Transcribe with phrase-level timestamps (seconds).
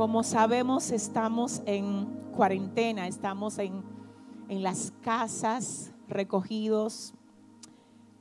[0.00, 3.84] Como sabemos, estamos en cuarentena, estamos en,
[4.48, 7.12] en las casas recogidos.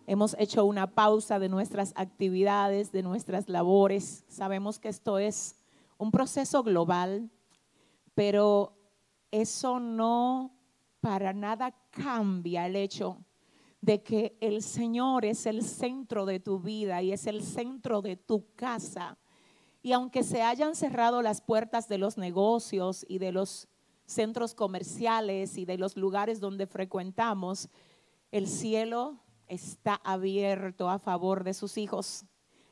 [0.06, 4.26] Hemos hecho una pausa de nuestras actividades, de nuestras labores.
[4.28, 5.56] Sabemos que esto es
[5.98, 7.32] un proceso global,
[8.14, 8.74] pero
[9.32, 10.52] eso no
[11.00, 13.24] para nada cambia el hecho
[13.80, 18.18] de que el Señor es el centro de tu vida y es el centro de
[18.18, 19.18] tu casa.
[19.90, 23.68] Y aunque se hayan cerrado las puertas de los negocios y de los
[24.06, 27.70] centros comerciales y de los lugares donde frecuentamos,
[28.30, 32.26] el cielo está abierto a favor de sus hijos.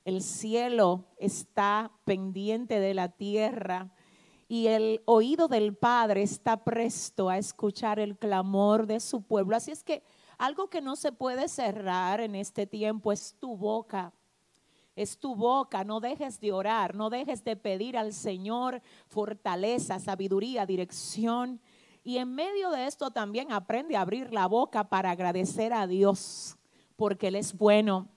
[0.05, 3.91] El cielo está pendiente de la tierra
[4.47, 9.55] y el oído del Padre está presto a escuchar el clamor de su pueblo.
[9.55, 10.03] Así es que
[10.37, 14.13] algo que no se puede cerrar en este tiempo es tu boca.
[14.97, 20.65] Es tu boca, no dejes de orar, no dejes de pedir al Señor fortaleza, sabiduría,
[20.65, 21.61] dirección.
[22.03, 26.57] Y en medio de esto también aprende a abrir la boca para agradecer a Dios,
[26.95, 28.07] porque Él es bueno.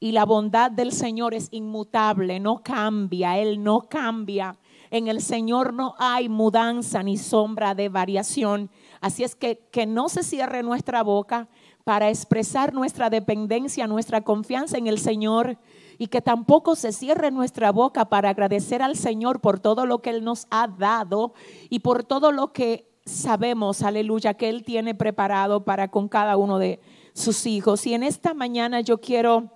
[0.00, 4.58] Y la bondad del Señor es inmutable, no cambia, Él no cambia.
[4.90, 8.70] En el Señor no hay mudanza ni sombra de variación.
[9.02, 11.50] Así es que que no se cierre nuestra boca
[11.84, 15.58] para expresar nuestra dependencia, nuestra confianza en el Señor
[15.98, 20.10] y que tampoco se cierre nuestra boca para agradecer al Señor por todo lo que
[20.10, 21.34] Él nos ha dado
[21.70, 26.58] y por todo lo que sabemos, aleluya, que Él tiene preparado para con cada uno
[26.58, 26.80] de
[27.12, 27.86] sus hijos.
[27.86, 29.50] Y en esta mañana yo quiero,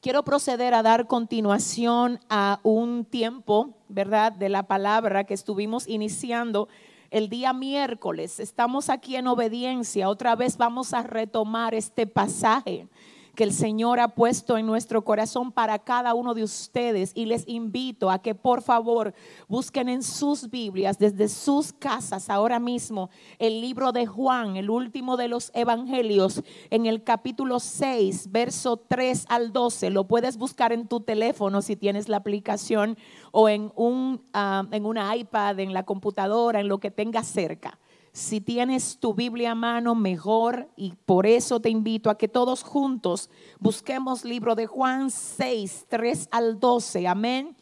[0.00, 6.68] quiero proceder a dar continuación a un tiempo, ¿verdad?, de la palabra que estuvimos iniciando
[7.10, 8.40] el día miércoles.
[8.40, 10.08] Estamos aquí en obediencia.
[10.08, 12.88] Otra vez vamos a retomar este pasaje
[13.34, 17.12] que el Señor ha puesto en nuestro corazón para cada uno de ustedes.
[17.14, 19.14] Y les invito a que por favor
[19.48, 25.16] busquen en sus Biblias, desde sus casas ahora mismo, el libro de Juan, el último
[25.16, 29.90] de los evangelios, en el capítulo 6, verso 3 al 12.
[29.90, 32.98] Lo puedes buscar en tu teléfono si tienes la aplicación
[33.30, 37.78] o en, un, ah, en una iPad, en la computadora, en lo que tengas cerca.
[38.14, 40.68] Si tienes tu Biblia a mano, mejor.
[40.76, 46.28] Y por eso te invito a que todos juntos busquemos libro de Juan 6, 3
[46.30, 47.08] al 12.
[47.08, 47.56] Amén.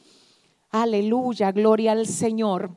[0.71, 2.77] Aleluya, gloria al Señor.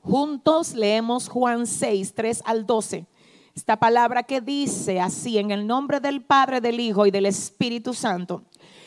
[0.00, 3.06] Juntos leemos Juan 6, 3 al 12.
[3.54, 7.92] Esta palabra que dice así, en el nombre del Padre, del Hijo y del Espíritu
[7.92, 8.44] Santo.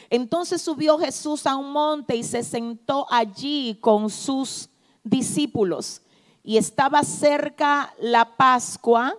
[0.09, 4.69] Entonces subió Jesús a un monte y se sentó allí con sus
[5.03, 6.01] discípulos
[6.45, 9.17] y estaba cerca la Pascua,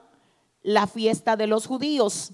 [0.62, 2.32] la fiesta de los judíos.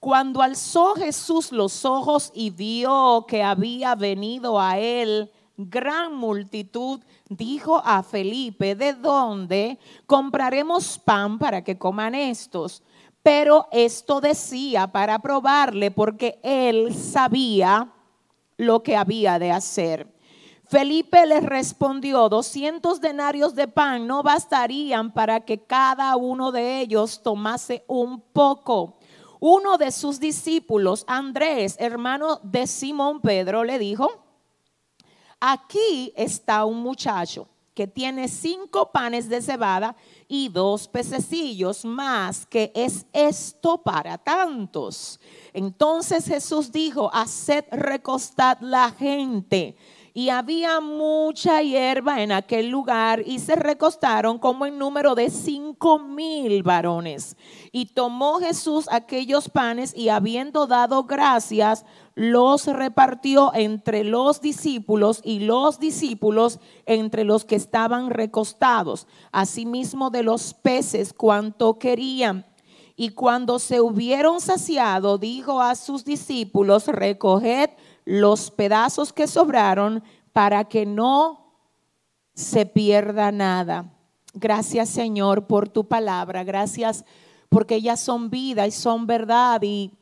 [0.00, 7.80] Cuando alzó Jesús los ojos y vio que había venido a él gran multitud, dijo
[7.84, 12.82] a Felipe, ¿de dónde compraremos pan para que coman estos?
[13.22, 17.92] Pero esto decía para probarle porque él sabía
[18.56, 20.13] lo que había de hacer.
[20.74, 27.22] Felipe les respondió, 200 denarios de pan no bastarían para que cada uno de ellos
[27.22, 28.98] tomase un poco.
[29.38, 34.10] Uno de sus discípulos, Andrés, hermano de Simón Pedro, le dijo,
[35.38, 39.94] aquí está un muchacho que tiene cinco panes de cebada
[40.26, 45.20] y dos pececillos más, que es esto para tantos.
[45.52, 49.76] Entonces Jesús dijo, haced recostad la gente
[50.16, 55.98] y había mucha hierba en aquel lugar y se recostaron como en número de cinco
[55.98, 57.36] mil varones.
[57.72, 61.84] Y tomó Jesús aquellos panes y habiendo dado gracias,
[62.14, 70.22] los repartió entre los discípulos y los discípulos entre los que estaban recostados, asimismo de
[70.22, 72.46] los peces cuanto querían.
[72.94, 77.70] Y cuando se hubieron saciado, dijo a sus discípulos, recoged
[78.04, 80.02] los pedazos que sobraron
[80.32, 81.52] para que no
[82.34, 83.92] se pierda nada.
[84.34, 87.04] Gracias Señor por tu palabra, gracias
[87.48, 89.60] porque ellas son vida y son verdad.
[89.62, 89.92] Y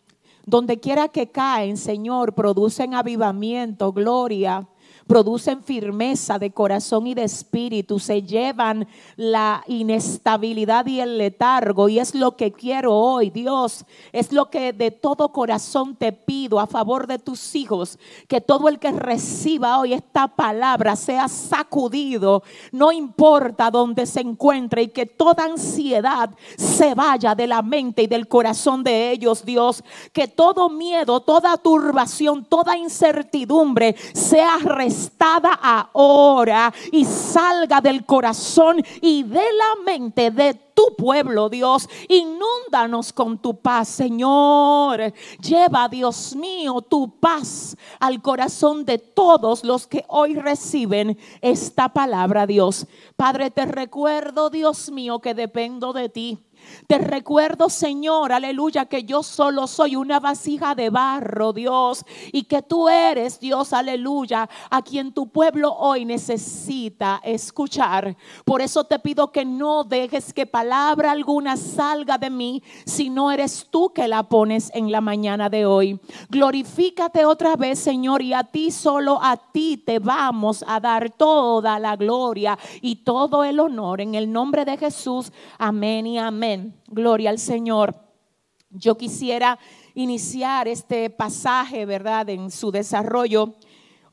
[0.46, 4.66] donde quiera que caen, Señor, producen avivamiento, gloria,
[5.12, 11.90] producen firmeza de corazón y de espíritu, se llevan la inestabilidad y el letargo.
[11.90, 16.58] Y es lo que quiero hoy, Dios, es lo que de todo corazón te pido
[16.58, 22.42] a favor de tus hijos, que todo el que reciba hoy esta palabra sea sacudido,
[22.70, 28.06] no importa dónde se encuentre, y que toda ansiedad se vaya de la mente y
[28.06, 35.01] del corazón de ellos, Dios, que todo miedo, toda turbación, toda incertidumbre sea resuelta
[35.62, 41.88] ahora y salga del corazón y de la mente de tu pueblo, Dios.
[42.08, 45.12] Inúndanos con tu paz, Señor.
[45.40, 52.46] Lleva, Dios mío, tu paz al corazón de todos los que hoy reciben esta palabra,
[52.46, 52.86] Dios.
[53.16, 56.38] Padre, te recuerdo, Dios mío, que dependo de ti.
[56.86, 62.62] Te recuerdo, Señor, aleluya, que yo solo soy una vasija de barro, Dios, y que
[62.62, 68.16] tú eres, Dios, aleluya, a quien tu pueblo hoy necesita escuchar.
[68.44, 73.30] Por eso te pido que no dejes que palabra alguna salga de mí, si no
[73.30, 75.98] eres tú que la pones en la mañana de hoy.
[76.28, 81.78] Glorifícate otra vez, Señor, y a ti, solo a ti te vamos a dar toda
[81.78, 85.32] la gloria y todo el honor en el nombre de Jesús.
[85.58, 86.51] Amén y amén.
[86.88, 87.94] Gloria al Señor.
[88.70, 89.58] Yo quisiera
[89.94, 93.54] iniciar este pasaje, ¿verdad?, en su desarrollo,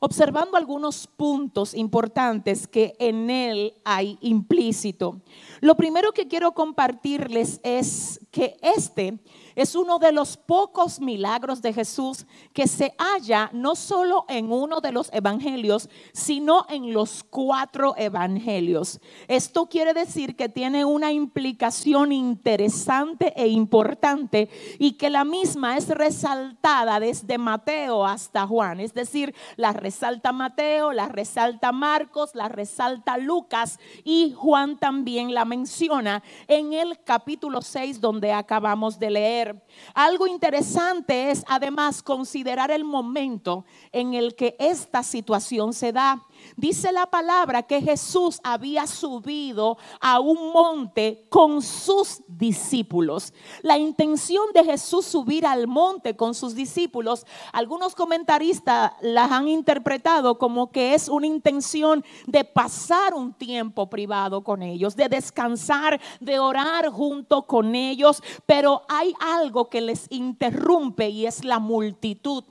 [0.00, 5.20] observando algunos puntos importantes que en él hay implícito.
[5.60, 9.18] Lo primero que quiero compartirles es que este
[9.60, 14.80] es uno de los pocos milagros de Jesús que se halla no solo en uno
[14.80, 19.00] de los evangelios, sino en los cuatro evangelios.
[19.28, 24.48] Esto quiere decir que tiene una implicación interesante e importante
[24.78, 28.80] y que la misma es resaltada desde Mateo hasta Juan.
[28.80, 35.44] Es decir, la resalta Mateo, la resalta Marcos, la resalta Lucas y Juan también la
[35.44, 39.49] menciona en el capítulo 6 donde acabamos de leer.
[39.94, 46.22] Algo interesante es además considerar el momento en el que esta situación se da.
[46.56, 53.32] Dice la palabra que Jesús había subido a un monte con sus discípulos.
[53.62, 60.38] La intención de Jesús subir al monte con sus discípulos, algunos comentaristas las han interpretado
[60.38, 66.38] como que es una intención de pasar un tiempo privado con ellos, de descansar, de
[66.38, 72.44] orar junto con ellos, pero hay algo que les interrumpe y es la multitud.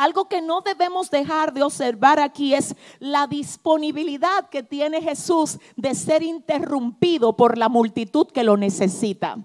[0.00, 5.94] Algo que no debemos dejar de observar aquí es la disponibilidad que tiene Jesús de
[5.94, 9.36] ser interrumpido por la multitud que lo necesita.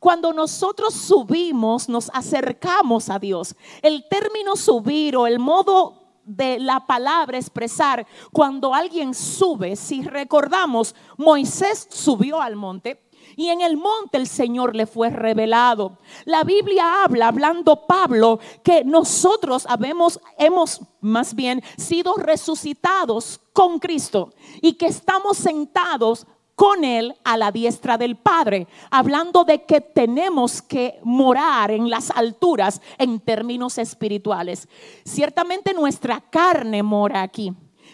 [0.00, 3.54] Cuando nosotros subimos, nos acercamos a Dios.
[3.82, 10.94] El término subir o el modo de la palabra expresar cuando alguien sube, si recordamos,
[11.18, 13.02] Moisés subió al monte,
[13.36, 15.98] y en el monte el Señor le fue revelado.
[16.24, 24.32] La Biblia habla, hablando Pablo, que nosotros habemos, hemos más bien sido resucitados con Cristo
[24.60, 30.62] y que estamos sentados con Él a la diestra del Padre, hablando de que tenemos
[30.62, 34.68] que morar en las alturas en términos espirituales.
[35.04, 37.52] Ciertamente nuestra carne mora aquí,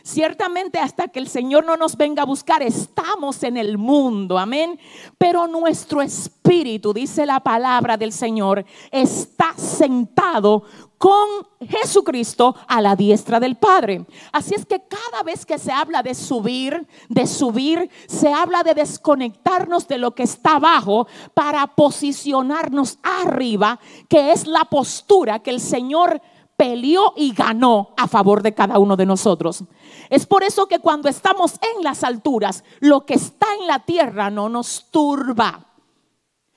[0.09, 4.81] Ciertamente hasta que el Señor no nos venga a buscar, estamos en el mundo, amén.
[5.19, 10.63] Pero nuestro espíritu, dice la palabra del Señor, está sentado
[10.97, 11.29] con
[11.61, 14.07] Jesucristo a la diestra del Padre.
[14.33, 18.73] Así es que cada vez que se habla de subir, de subir, se habla de
[18.73, 25.61] desconectarnos de lo que está abajo para posicionarnos arriba, que es la postura que el
[25.61, 26.23] Señor
[26.59, 29.63] peleó y ganó a favor de cada uno de nosotros.
[30.11, 34.29] Es por eso que cuando estamos en las alturas, lo que está en la tierra
[34.29, 35.67] no nos turba.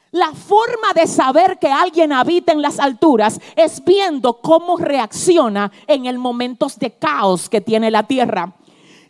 [0.10, 6.08] La forma de saber que alguien habita en las alturas es viendo cómo reacciona en
[6.08, 8.56] el momentos de caos que tiene la tierra.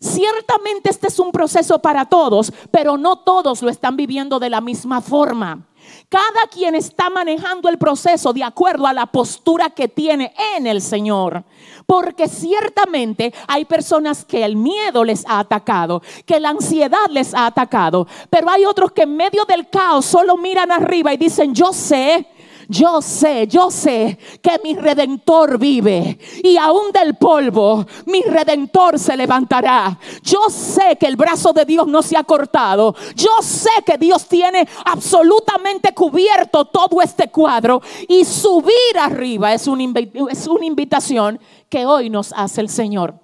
[0.01, 4.59] Ciertamente este es un proceso para todos, pero no todos lo están viviendo de la
[4.59, 5.67] misma forma.
[6.09, 10.81] Cada quien está manejando el proceso de acuerdo a la postura que tiene en el
[10.81, 11.43] Señor.
[11.85, 17.45] Porque ciertamente hay personas que el miedo les ha atacado, que la ansiedad les ha
[17.45, 21.73] atacado, pero hay otros que en medio del caos solo miran arriba y dicen, yo
[21.73, 22.27] sé
[22.71, 29.17] yo sé, yo sé que mi redentor vive y aún del polvo mi redentor se
[29.17, 29.99] levantará.
[30.23, 32.95] Yo sé que el brazo de Dios no se ha cortado.
[33.13, 39.83] Yo sé que Dios tiene absolutamente cubierto todo este cuadro y subir arriba es una,
[40.29, 43.15] es una invitación que hoy nos hace el Señor.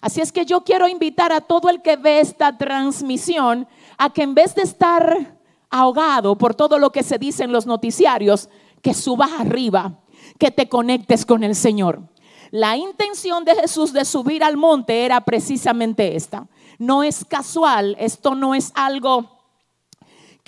[0.00, 4.22] Así es que yo quiero invitar a todo el que ve esta transmisión a que
[4.22, 5.38] en vez de estar
[5.70, 8.48] ahogado por todo lo que se dice en los noticiarios,
[8.82, 10.00] que subas arriba,
[10.38, 12.02] que te conectes con el Señor.
[12.50, 16.46] La intención de Jesús de subir al monte era precisamente esta.
[16.78, 19.38] No es casual, esto no es algo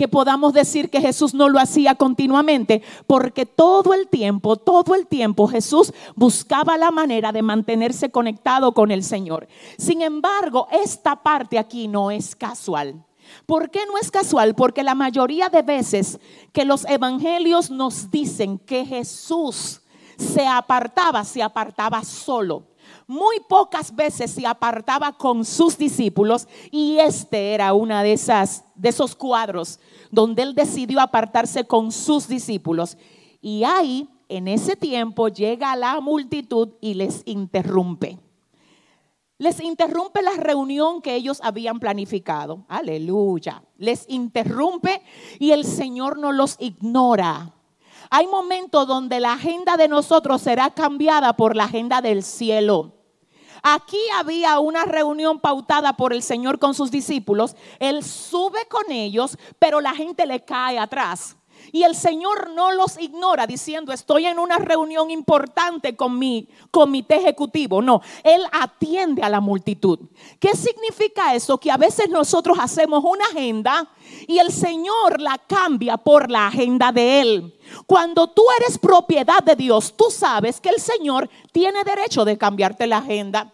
[0.01, 5.07] que podamos decir que Jesús no lo hacía continuamente, porque todo el tiempo, todo el
[5.07, 9.47] tiempo Jesús buscaba la manera de mantenerse conectado con el Señor.
[9.77, 13.05] Sin embargo, esta parte aquí no es casual.
[13.47, 14.55] ¿Por qué no es casual?
[14.55, 16.19] Porque la mayoría de veces
[16.53, 19.81] que los evangelios nos dicen que Jesús
[20.17, 22.67] se apartaba, se apartaba solo.
[23.07, 28.89] Muy pocas veces se apartaba con sus discípulos y este era una de esas de
[28.89, 32.97] esos cuadros donde él decidió apartarse con sus discípulos.
[33.41, 38.19] Y ahí en ese tiempo llega la multitud y les interrumpe
[39.41, 42.67] les interrumpe la reunión que ellos habían planificado.
[42.69, 43.63] Aleluya.
[43.79, 45.03] Les interrumpe
[45.39, 47.55] y el Señor no los ignora.
[48.11, 52.93] Hay momentos donde la agenda de nosotros será cambiada por la agenda del cielo.
[53.63, 57.57] Aquí había una reunión pautada por el Señor con sus discípulos.
[57.79, 61.39] Él sube con ellos, pero la gente le cae atrás.
[61.73, 67.17] Y el Señor no los ignora diciendo, estoy en una reunión importante con mi comité
[67.17, 67.83] ejecutivo.
[67.83, 69.99] No, Él atiende a la multitud.
[70.39, 71.59] ¿Qué significa eso?
[71.59, 73.89] Que a veces nosotros hacemos una agenda
[74.27, 77.59] y el Señor la cambia por la agenda de Él.
[77.87, 82.87] Cuando tú eres propiedad de Dios, tú sabes que el Señor tiene derecho de cambiarte
[82.87, 83.53] la agenda.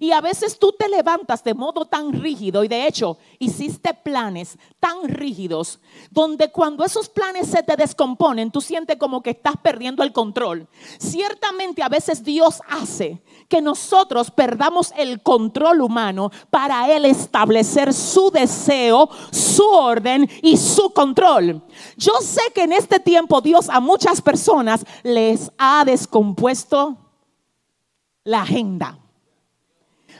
[0.00, 4.58] Y a veces tú te levantas de modo tan rígido y de hecho hiciste planes
[4.80, 10.02] tan rígidos donde cuando esos planes se te descomponen, tú sientes como que estás perdiendo
[10.02, 10.68] el control.
[10.98, 18.30] Ciertamente a veces Dios hace que nosotros perdamos el control humano para Él establecer su
[18.30, 21.62] deseo, su orden y su control.
[21.96, 26.96] Yo sé que en este tiempo Dios a muchas personas les ha descompuesto
[28.24, 28.98] la agenda.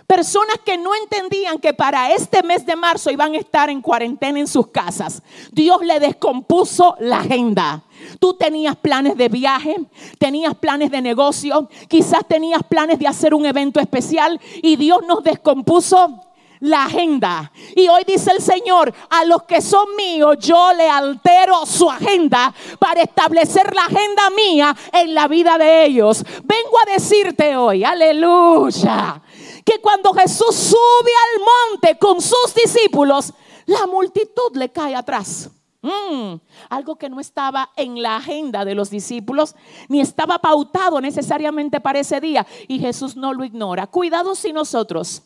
[0.09, 4.41] Personas que no entendían que para este mes de marzo iban a estar en cuarentena
[4.41, 5.23] en sus casas.
[5.53, 7.83] Dios le descompuso la agenda.
[8.19, 9.77] Tú tenías planes de viaje,
[10.19, 15.23] tenías planes de negocio, quizás tenías planes de hacer un evento especial y Dios nos
[15.23, 16.25] descompuso
[16.61, 17.53] la agenda.
[17.77, 22.53] Y hoy dice el Señor, a los que son míos, yo le altero su agenda
[22.79, 26.25] para establecer la agenda mía en la vida de ellos.
[26.45, 29.21] Vengo a decirte hoy, aleluya,
[29.65, 33.33] que cuando Jesús sube al monte con sus discípulos,
[33.67, 35.51] la multitud le cae atrás.
[35.81, 39.55] Mm, algo que no estaba en la agenda de los discípulos,
[39.89, 43.87] ni estaba pautado necesariamente para ese día, y Jesús no lo ignora.
[43.87, 45.23] Cuidado si nosotros,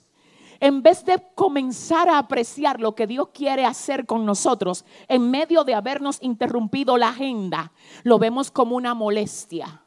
[0.61, 5.65] en vez de comenzar a apreciar lo que Dios quiere hacer con nosotros, en medio
[5.65, 7.73] de habernos interrumpido la agenda,
[8.03, 9.83] lo vemos como una molestia.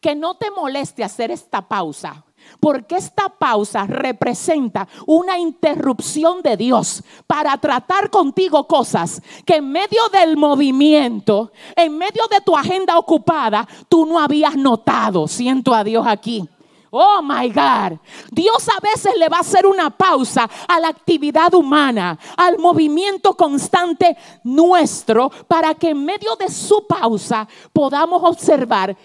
[0.00, 2.24] Que no te moleste hacer esta pausa
[2.60, 10.08] porque esta pausa representa una interrupción de Dios para tratar contigo cosas que en medio
[10.10, 15.28] del movimiento, en medio de tu agenda ocupada, tú no habías notado.
[15.28, 16.48] Siento a Dios aquí.
[16.96, 17.98] Oh my God.
[18.30, 23.36] Dios a veces le va a hacer una pausa a la actividad humana, al movimiento
[23.36, 28.96] constante nuestro, para que en medio de su pausa podamos observar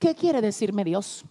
[0.00, 1.24] qué quiere decirme Dios.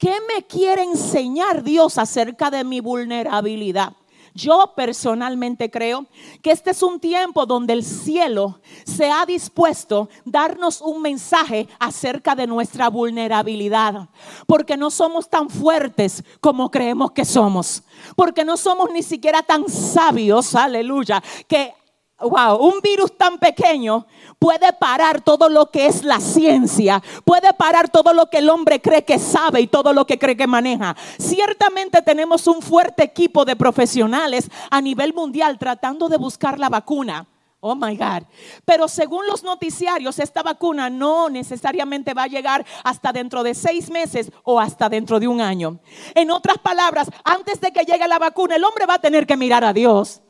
[0.00, 3.92] ¿Qué me quiere enseñar Dios acerca de mi vulnerabilidad?
[4.32, 6.06] Yo personalmente creo
[6.40, 11.68] que este es un tiempo donde el cielo se ha dispuesto a darnos un mensaje
[11.78, 14.08] acerca de nuestra vulnerabilidad,
[14.46, 17.82] porque no somos tan fuertes como creemos que somos,
[18.16, 21.74] porque no somos ni siquiera tan sabios, aleluya, que
[22.20, 24.06] wow, un virus tan pequeño
[24.38, 28.80] puede parar todo lo que es la ciencia, puede parar todo lo que el hombre
[28.80, 30.96] cree que sabe y todo lo que cree que maneja.
[31.18, 37.26] Ciertamente tenemos un fuerte equipo de profesionales a nivel mundial tratando de buscar la vacuna.
[37.62, 38.22] Oh my God.
[38.64, 43.90] Pero según los noticiarios, esta vacuna no necesariamente va a llegar hasta dentro de seis
[43.90, 45.78] meses o hasta dentro de un año.
[46.14, 49.36] En otras palabras, antes de que llegue la vacuna, el hombre va a tener que
[49.36, 50.22] mirar a Dios.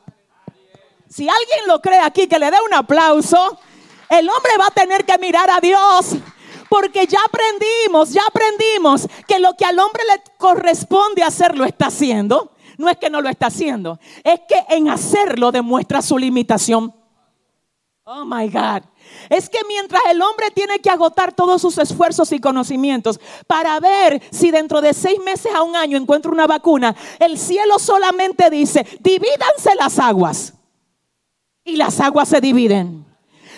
[1.11, 3.59] Si alguien lo cree aquí, que le dé un aplauso.
[4.09, 6.15] El hombre va a tener que mirar a Dios.
[6.69, 11.87] Porque ya aprendimos, ya aprendimos que lo que al hombre le corresponde hacer lo está
[11.87, 12.53] haciendo.
[12.77, 16.95] No es que no lo está haciendo, es que en hacerlo demuestra su limitación.
[18.05, 18.83] Oh my God.
[19.29, 24.21] Es que mientras el hombre tiene que agotar todos sus esfuerzos y conocimientos para ver
[24.31, 28.87] si dentro de seis meses a un año encuentra una vacuna, el cielo solamente dice,
[29.01, 30.53] divídanse las aguas
[31.63, 33.05] y las aguas se dividen.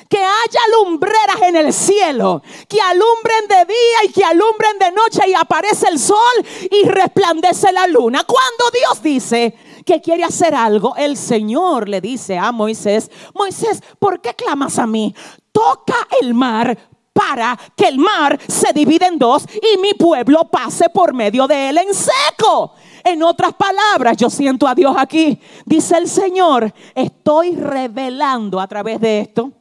[0.09, 5.21] Que haya lumbreras en el cielo, que alumbren de día y que alumbren de noche
[5.27, 8.23] y aparece el sol y resplandece la luna.
[8.23, 9.55] Cuando Dios dice
[9.85, 14.85] que quiere hacer algo, el Señor le dice a Moisés, Moisés, ¿por qué clamas a
[14.85, 15.15] mí?
[15.51, 16.77] Toca el mar
[17.13, 21.69] para que el mar se divida en dos y mi pueblo pase por medio de
[21.69, 22.73] él en seco.
[23.03, 25.39] En otras palabras, yo siento a Dios aquí.
[25.65, 29.51] Dice el Señor, estoy revelando a través de esto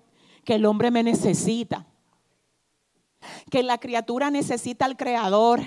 [0.44, 1.86] que el hombre me necesita.
[3.50, 5.60] Que la criatura necesita al Creador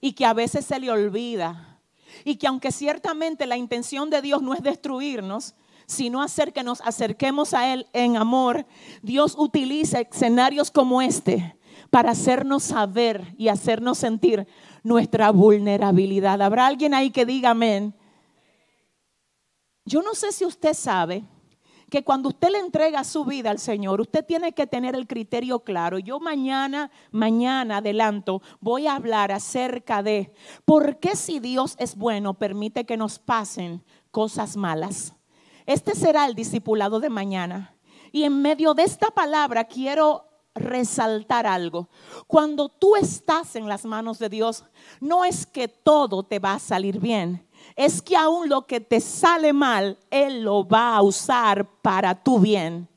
[0.00, 1.80] y que a veces se le olvida.
[2.24, 5.54] Y que aunque ciertamente la intención de Dios no es destruirnos,
[5.86, 8.66] sino hacer que nos acerquemos a Él en amor,
[9.02, 11.56] Dios utiliza escenarios como este
[11.90, 14.46] para hacernos saber y hacernos sentir
[14.86, 16.40] nuestra vulnerabilidad.
[16.40, 17.92] ¿Habrá alguien ahí que diga amén?
[19.84, 21.24] Yo no sé si usted sabe
[21.90, 25.64] que cuando usted le entrega su vida al Señor, usted tiene que tener el criterio
[25.64, 25.98] claro.
[25.98, 30.32] Yo mañana, mañana adelanto, voy a hablar acerca de
[30.64, 35.14] por qué si Dios es bueno permite que nos pasen cosas malas.
[35.66, 37.74] Este será el discipulado de mañana.
[38.12, 40.25] Y en medio de esta palabra quiero
[40.56, 41.88] resaltar algo.
[42.26, 44.64] Cuando tú estás en las manos de Dios,
[45.00, 47.46] no es que todo te va a salir bien.
[47.74, 52.38] Es que aún lo que te sale mal, Él lo va a usar para tu
[52.38, 52.88] bien.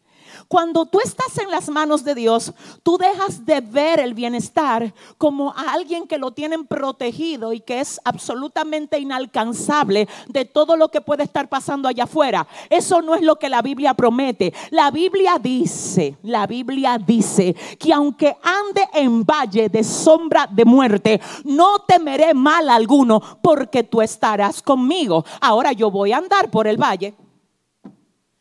[0.50, 5.52] Cuando tú estás en las manos de Dios, tú dejas de ver el bienestar como
[5.52, 11.02] a alguien que lo tienen protegido y que es absolutamente inalcanzable de todo lo que
[11.02, 12.48] puede estar pasando allá afuera.
[12.68, 14.52] Eso no es lo que la Biblia promete.
[14.72, 21.22] La Biblia dice, la Biblia dice que aunque ande en valle de sombra de muerte,
[21.44, 25.24] no temeré mal alguno porque tú estarás conmigo.
[25.42, 27.14] Ahora yo voy a andar por el valle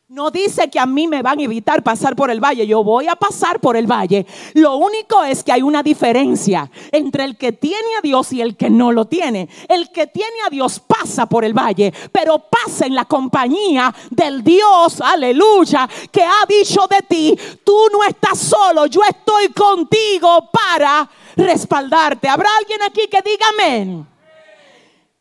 [0.08, 3.06] no dice que a mí me van a evitar pasar por el valle, yo voy
[3.08, 4.26] a pasar por el valle.
[4.54, 8.56] Lo único es que hay una diferencia entre el que tiene a Dios y el
[8.56, 9.50] que no lo tiene.
[9.68, 14.42] El que tiene a Dios pasa por el valle, pero pasa en la compañía del
[14.42, 21.06] Dios, aleluya, que ha dicho de ti, tú no estás solo, yo estoy contigo para
[21.36, 22.30] respaldarte.
[22.30, 24.06] ¿Habrá alguien aquí que diga amén?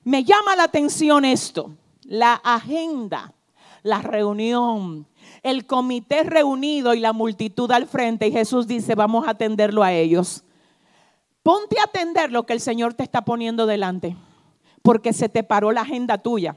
[0.06, 1.72] Me llama la atención esto,
[2.06, 3.34] la agenda
[3.84, 5.08] la reunión,
[5.44, 8.28] el comité reunido y la multitud al frente.
[8.28, 10.44] Y Jesús dice, vamos a atenderlo a ellos.
[11.44, 14.18] Ponte a atender lo que el Señor te está poniendo delante,
[14.82, 16.56] porque se te paró la agenda tuya.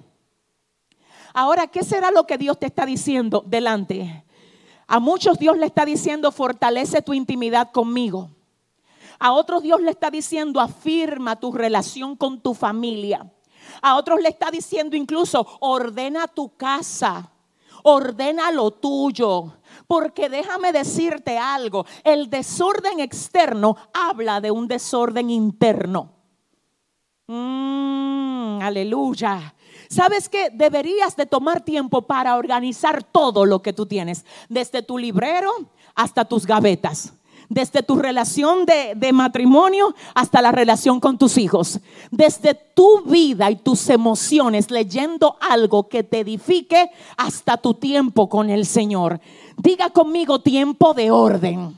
[1.33, 4.25] Ahora, ¿qué será lo que Dios te está diciendo delante?
[4.89, 8.31] A muchos Dios le está diciendo, fortalece tu intimidad conmigo.
[9.21, 13.31] A otros Dios le está diciendo, afirma tu relación con tu familia.
[13.83, 17.31] A otros le está diciendo incluso, ordena tu casa,
[17.83, 19.55] ordena lo tuyo.
[19.87, 26.11] Porque déjame decirte algo, el desorden externo habla de un desorden interno.
[27.27, 29.55] Mm, aleluya.
[29.89, 34.99] ¿Sabes que Deberías de tomar tiempo para organizar todo lo que tú tienes, desde tu
[34.99, 35.51] librero
[35.95, 37.13] hasta tus gavetas
[37.51, 43.57] desde tu relación de, matrimonio hasta la relación con tus hijos, desde tu vida y
[43.57, 49.21] tus emociones, leyendo algo que te edifique hasta tu tiempo con el Señor.
[49.57, 51.77] Diga conmigo tiempo de orden.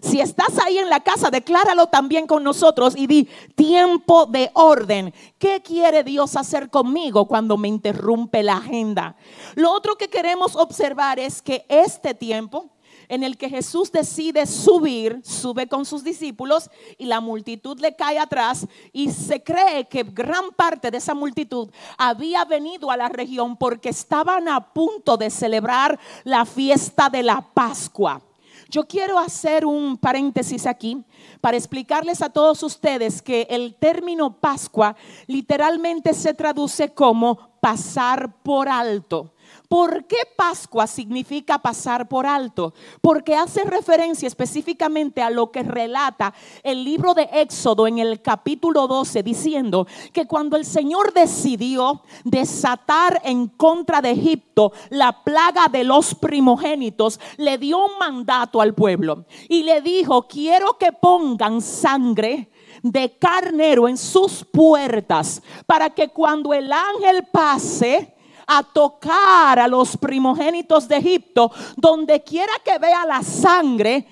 [0.00, 5.12] Si estás ahí en la casa, decláralo también con nosotros y di tiempo de orden.
[5.38, 9.14] ¿Qué quiere Dios hacer conmigo cuando me interrumpe la agenda?
[9.56, 12.70] Lo otro que queremos observar es que este tiempo
[13.10, 18.20] en el que Jesús decide subir, sube con sus discípulos y la multitud le cae
[18.20, 21.68] atrás y se cree que gran parte de esa multitud
[21.98, 27.40] había venido a la región porque estaban a punto de celebrar la fiesta de la
[27.52, 28.22] Pascua.
[28.68, 31.02] Yo quiero hacer un paréntesis aquí
[31.40, 34.94] para explicarles a todos ustedes que el término Pascua
[35.26, 39.32] literalmente se traduce como pasar por alto.
[39.70, 42.74] ¿Por qué Pascua significa pasar por alto?
[43.00, 48.88] Porque hace referencia específicamente a lo que relata el libro de Éxodo en el capítulo
[48.88, 55.84] 12, diciendo que cuando el Señor decidió desatar en contra de Egipto la plaga de
[55.84, 62.50] los primogénitos, le dio un mandato al pueblo y le dijo, quiero que pongan sangre
[62.82, 68.16] de carnero en sus puertas para que cuando el ángel pase,
[68.52, 74.04] a tocar a los primogénitos de Egipto, donde quiera que vea la sangre,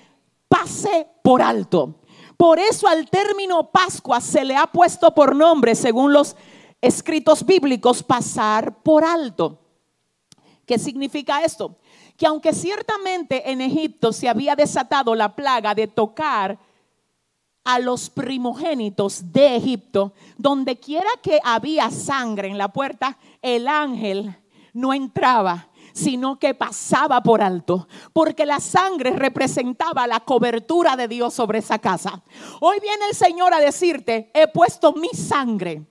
[0.47, 1.95] pase por alto.
[2.37, 6.37] Por eso al término Pascua se le ha puesto por nombre, según los
[6.79, 9.59] escritos bíblicos, pasar por alto.
[10.65, 11.75] ¿Qué significa esto?
[12.15, 16.57] Que aunque ciertamente en Egipto se había desatado la plaga de tocar
[17.65, 24.35] a los primogénitos de Egipto, donde quiera que había sangre en la puerta, el ángel
[24.73, 31.33] no entraba, sino que pasaba por alto, porque la sangre representaba la cobertura de Dios
[31.33, 32.23] sobre esa casa.
[32.61, 35.85] Hoy viene el Señor a decirte, he puesto mi sangre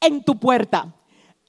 [0.00, 0.94] en tu puerta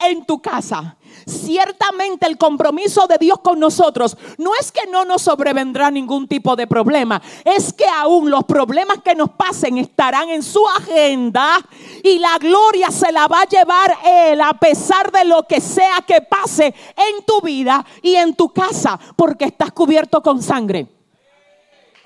[0.10, 0.98] en tu casa.
[1.26, 6.56] Ciertamente el compromiso de Dios con nosotros no es que no nos sobrevendrá ningún tipo
[6.56, 11.58] de problema, es que aún los problemas que nos pasen estarán en su agenda
[12.04, 16.04] y la gloria se la va a llevar Él a pesar de lo que sea
[16.06, 20.88] que pase en tu vida y en tu casa, porque estás cubierto con sangre.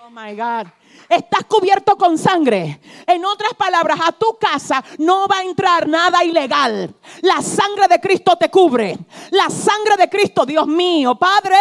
[0.05, 0.78] Oh my God
[1.09, 2.79] estás cubierto con sangre.
[3.07, 6.93] En otras palabras, a tu casa no va a entrar nada ilegal.
[7.21, 8.97] La sangre de Cristo te cubre.
[9.31, 11.57] La sangre de Cristo, Dios mío, Padre,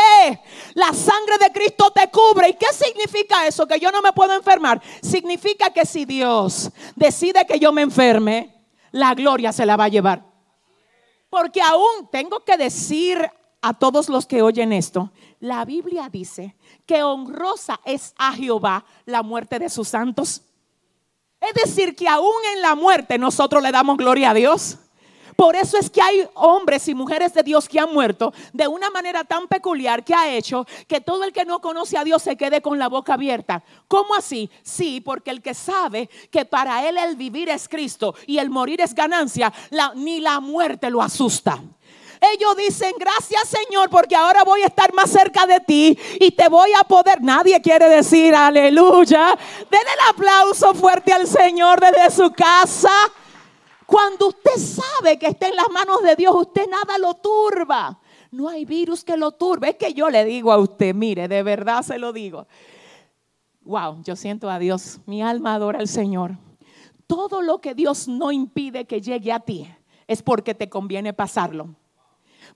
[0.75, 2.51] la sangre de Cristo te cubre.
[2.51, 3.67] ¿Y qué significa eso?
[3.67, 4.81] Que yo no me puedo enfermar.
[5.03, 8.55] Significa que si Dios decide que yo me enferme,
[8.93, 10.25] la gloria se la va a llevar.
[11.31, 13.31] Porque aún tengo que decir
[13.61, 19.23] a todos los que oyen esto, la Biblia dice que honrosa es a Jehová la
[19.23, 20.43] muerte de sus santos.
[21.41, 24.79] Es decir, que aún en la muerte nosotros le damos gloria a Dios.
[25.37, 28.91] Por eso es que hay hombres y mujeres de Dios que han muerto de una
[28.91, 32.37] manera tan peculiar que ha hecho que todo el que no conoce a Dios se
[32.37, 33.63] quede con la boca abierta.
[33.87, 34.51] ¿Cómo así?
[34.65, 38.81] Sí, porque el que sabe que para él el vivir es Cristo y el morir
[38.81, 39.53] es ganancia,
[39.95, 41.63] ni la muerte lo asusta.
[42.21, 46.49] Ellos dicen, gracias Señor, porque ahora voy a estar más cerca de ti y te
[46.49, 47.23] voy a poder.
[47.23, 49.39] Nadie quiere decir aleluya.
[49.71, 52.91] Denle el aplauso fuerte al Señor desde su casa.
[53.87, 57.99] Cuando usted sabe que está en las manos de Dios, usted nada lo turba.
[58.31, 59.71] No hay virus que lo turbe.
[59.71, 62.47] Es que yo le digo a usted, mire, de verdad se lo digo.
[63.63, 64.99] Wow, yo siento a Dios.
[65.07, 66.33] Mi alma adora al Señor.
[67.07, 69.71] Todo lo que Dios no impide que llegue a ti
[70.07, 71.75] es porque te conviene pasarlo.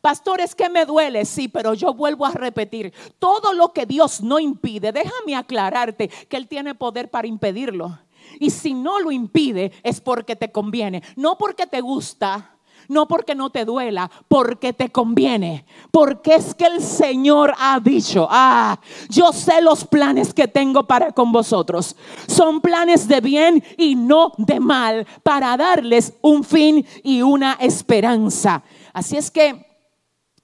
[0.01, 4.23] Pastor, es que me duele, sí, pero yo vuelvo a repetir, todo lo que Dios
[4.23, 7.99] no impide, déjame aclararte que Él tiene poder para impedirlo.
[8.41, 12.49] Y si no lo impide, es porque te conviene, no porque te gusta.
[12.89, 15.65] No porque no te duela, porque te conviene.
[15.91, 18.79] Porque es que el Señor ha dicho, ah,
[19.09, 21.97] yo sé los planes que tengo para con vosotros.
[22.27, 28.63] Son planes de bien y no de mal, para darles un fin y una esperanza.
[28.93, 29.72] Así es que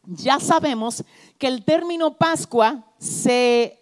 [0.09, 1.05] ya sabemos
[1.37, 3.79] que el término Pascua se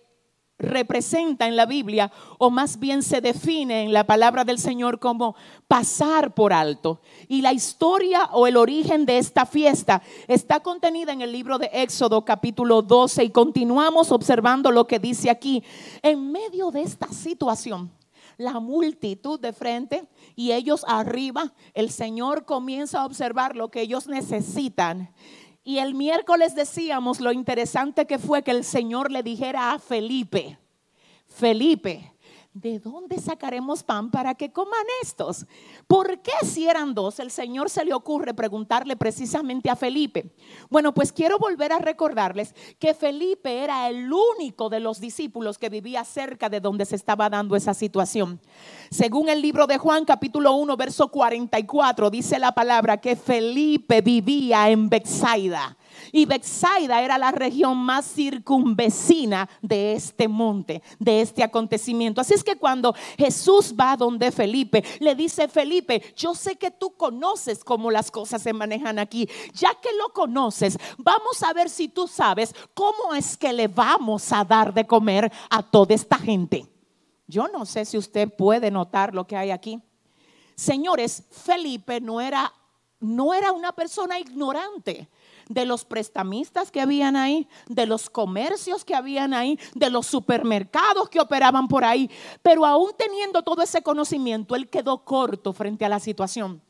[0.59, 5.37] representa en la Biblia o más bien se define en la palabra del Señor como
[5.69, 7.01] pasar por alto.
[7.29, 11.71] Y la historia o el origen de esta fiesta está contenida en el libro de
[11.73, 15.63] Éxodo capítulo 12 y continuamos observando lo que dice aquí.
[16.03, 17.93] En medio de esta situación,
[18.39, 24.09] la multitud de frente y ellos arriba, el Señor comienza a observar lo que ellos
[24.09, 25.11] necesitan
[25.67, 30.59] y el miércoles decíamos lo interesante que fue que el Señor le dijera a Felipe,
[31.27, 32.13] Felipe,
[32.57, 35.45] ¿de dónde sacaremos pan para que coman estos?
[35.87, 40.33] ¿Por qué si eran dos, el Señor se le ocurre preguntarle precisamente a Felipe?
[40.71, 45.69] Bueno, pues quiero volver a recordarles que Felipe era el único de los discípulos que
[45.69, 48.41] vivía cerca de donde se estaba dando esa situación.
[48.91, 54.71] Según el libro de Juan capítulo 1, verso 44, dice la palabra que Felipe vivía
[54.71, 55.77] en Bexaida
[56.13, 62.21] y Bexaida era la región más circunvecina de este monte, de este acontecimiento.
[62.21, 66.97] Así es que cuando Jesús va donde Felipe, le dice, Felipe, yo sé que tú
[66.97, 69.29] conoces cómo las cosas se manejan aquí.
[69.55, 74.33] Ya que lo conoces, vamos a ver si tú sabes cómo es que le vamos
[74.33, 76.67] a dar de comer a toda esta gente.
[77.27, 79.83] Yo no sé si usted puede notar lo que hay aquí.
[80.55, 82.53] Señores, Felipe no era
[82.99, 85.09] no era una persona ignorante
[85.49, 91.09] de los prestamistas que habían ahí, de los comercios que habían ahí, de los supermercados
[91.09, 92.11] que operaban por ahí.
[92.43, 96.63] Pero aún teniendo todo ese conocimiento, él quedó corto frente a la situación.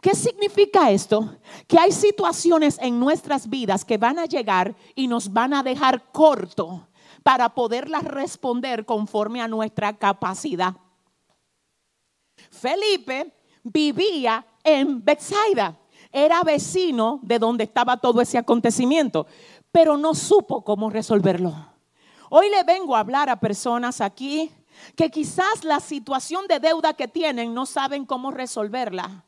[0.00, 1.36] ¿Qué significa esto?
[1.66, 6.10] Que hay situaciones en nuestras vidas que van a llegar y nos van a dejar
[6.12, 6.88] corto
[7.22, 10.74] para poderlas responder conforme a nuestra capacidad.
[12.50, 15.76] Felipe vivía en Bethsaida
[16.12, 19.26] era vecino de donde estaba todo ese acontecimiento,
[19.72, 21.54] pero no supo cómo resolverlo.
[22.30, 24.50] Hoy le vengo a hablar a personas aquí
[24.94, 29.24] que quizás la situación de deuda que tienen no saben cómo resolverla.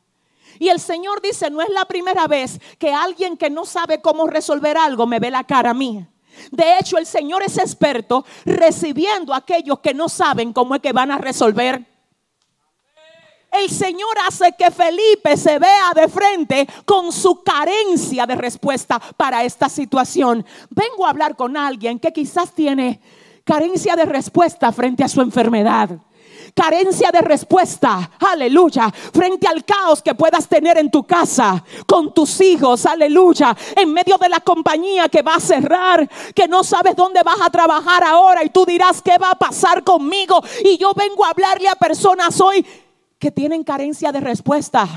[0.57, 4.27] Y el Señor dice, no es la primera vez que alguien que no sabe cómo
[4.27, 6.05] resolver algo me ve la cara a mí.
[6.51, 10.93] De hecho, el Señor es experto recibiendo a aquellos que no saben cómo es que
[10.93, 11.85] van a resolver.
[13.51, 19.43] El Señor hace que Felipe se vea de frente con su carencia de respuesta para
[19.43, 20.45] esta situación.
[20.69, 23.01] Vengo a hablar con alguien que quizás tiene
[23.43, 25.99] carencia de respuesta frente a su enfermedad
[26.53, 32.41] carencia de respuesta, aleluya, frente al caos que puedas tener en tu casa, con tus
[32.41, 37.21] hijos, aleluya, en medio de la compañía que va a cerrar, que no sabes dónde
[37.23, 40.41] vas a trabajar ahora y tú dirás, ¿qué va a pasar conmigo?
[40.63, 42.65] Y yo vengo a hablarle a personas hoy
[43.19, 44.87] que tienen carencia de respuesta.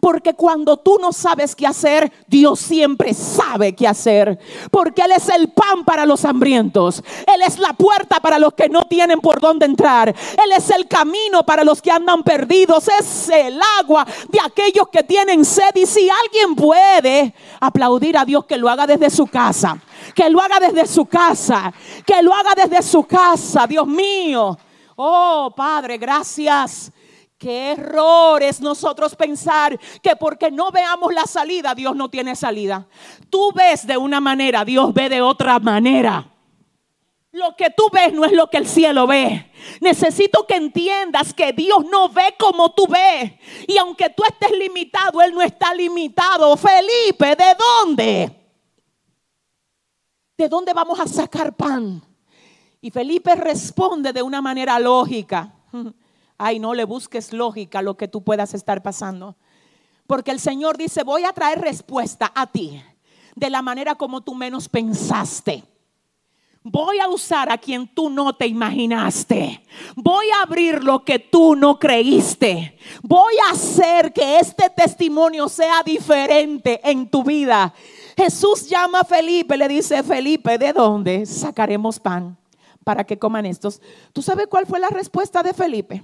[0.00, 4.38] Porque cuando tú no sabes qué hacer, Dios siempre sabe qué hacer.
[4.70, 7.04] Porque Él es el pan para los hambrientos.
[7.26, 10.08] Él es la puerta para los que no tienen por dónde entrar.
[10.08, 12.88] Él es el camino para los que andan perdidos.
[12.88, 15.74] Es el agua de aquellos que tienen sed.
[15.74, 19.78] Y si alguien puede aplaudir a Dios que lo haga desde su casa.
[20.14, 21.72] Que lo haga desde su casa.
[22.06, 23.66] Que lo haga desde su casa.
[23.66, 24.58] Dios mío.
[24.96, 26.90] Oh, Padre, gracias
[27.38, 32.86] Qué error es nosotros pensar que porque no veamos la salida, Dios no tiene salida.
[33.28, 36.32] Tú ves de una manera, Dios ve de otra manera.
[37.32, 39.52] Lo que tú ves no es lo que el cielo ve.
[39.82, 43.32] Necesito que entiendas que Dios no ve como tú ves.
[43.68, 46.56] Y aunque tú estés limitado, Él no está limitado.
[46.56, 48.46] Felipe, ¿de dónde?
[50.38, 52.02] ¿De dónde vamos a sacar pan?
[52.80, 55.52] Y Felipe responde de una manera lógica.
[56.38, 59.36] Ay, no le busques lógica lo que tú puedas estar pasando.
[60.06, 62.82] Porque el Señor dice, voy a traer respuesta a ti
[63.34, 65.64] de la manera como tú menos pensaste.
[66.68, 69.62] Voy a usar a quien tú no te imaginaste.
[69.94, 72.76] Voy a abrir lo que tú no creíste.
[73.04, 77.72] Voy a hacer que este testimonio sea diferente en tu vida.
[78.16, 82.36] Jesús llama a Felipe, le dice, Felipe, ¿de dónde sacaremos pan
[82.82, 83.80] para que coman estos?
[84.12, 86.02] ¿Tú sabes cuál fue la respuesta de Felipe?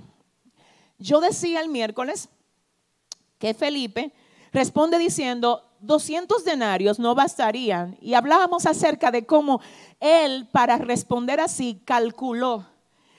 [0.98, 2.28] Yo decía el miércoles
[3.38, 4.12] que Felipe
[4.52, 7.98] responde diciendo, 200 denarios no bastarían.
[8.00, 9.60] Y hablábamos acerca de cómo
[10.00, 12.66] él, para responder así, calculó.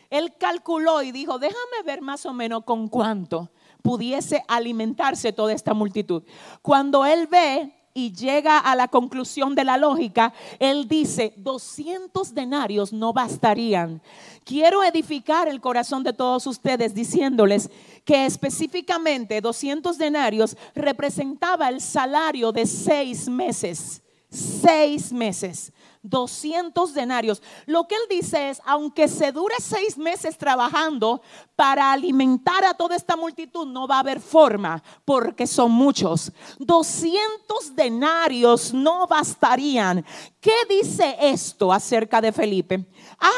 [0.09, 3.49] Él calculó y dijo, déjame ver más o menos con cuánto
[3.81, 6.23] pudiese alimentarse toda esta multitud.
[6.61, 12.91] Cuando él ve y llega a la conclusión de la lógica, él dice, 200 denarios
[12.91, 14.01] no bastarían.
[14.43, 17.69] Quiero edificar el corazón de todos ustedes diciéndoles
[18.03, 24.01] que específicamente 200 denarios representaba el salario de seis meses.
[24.29, 25.71] Seis meses.
[26.03, 27.41] 200 denarios.
[27.65, 31.21] Lo que él dice es, aunque se dure seis meses trabajando
[31.55, 36.31] para alimentar a toda esta multitud, no va a haber forma porque son muchos.
[36.59, 40.05] 200 denarios no bastarían.
[40.39, 42.85] ¿Qué dice esto acerca de Felipe?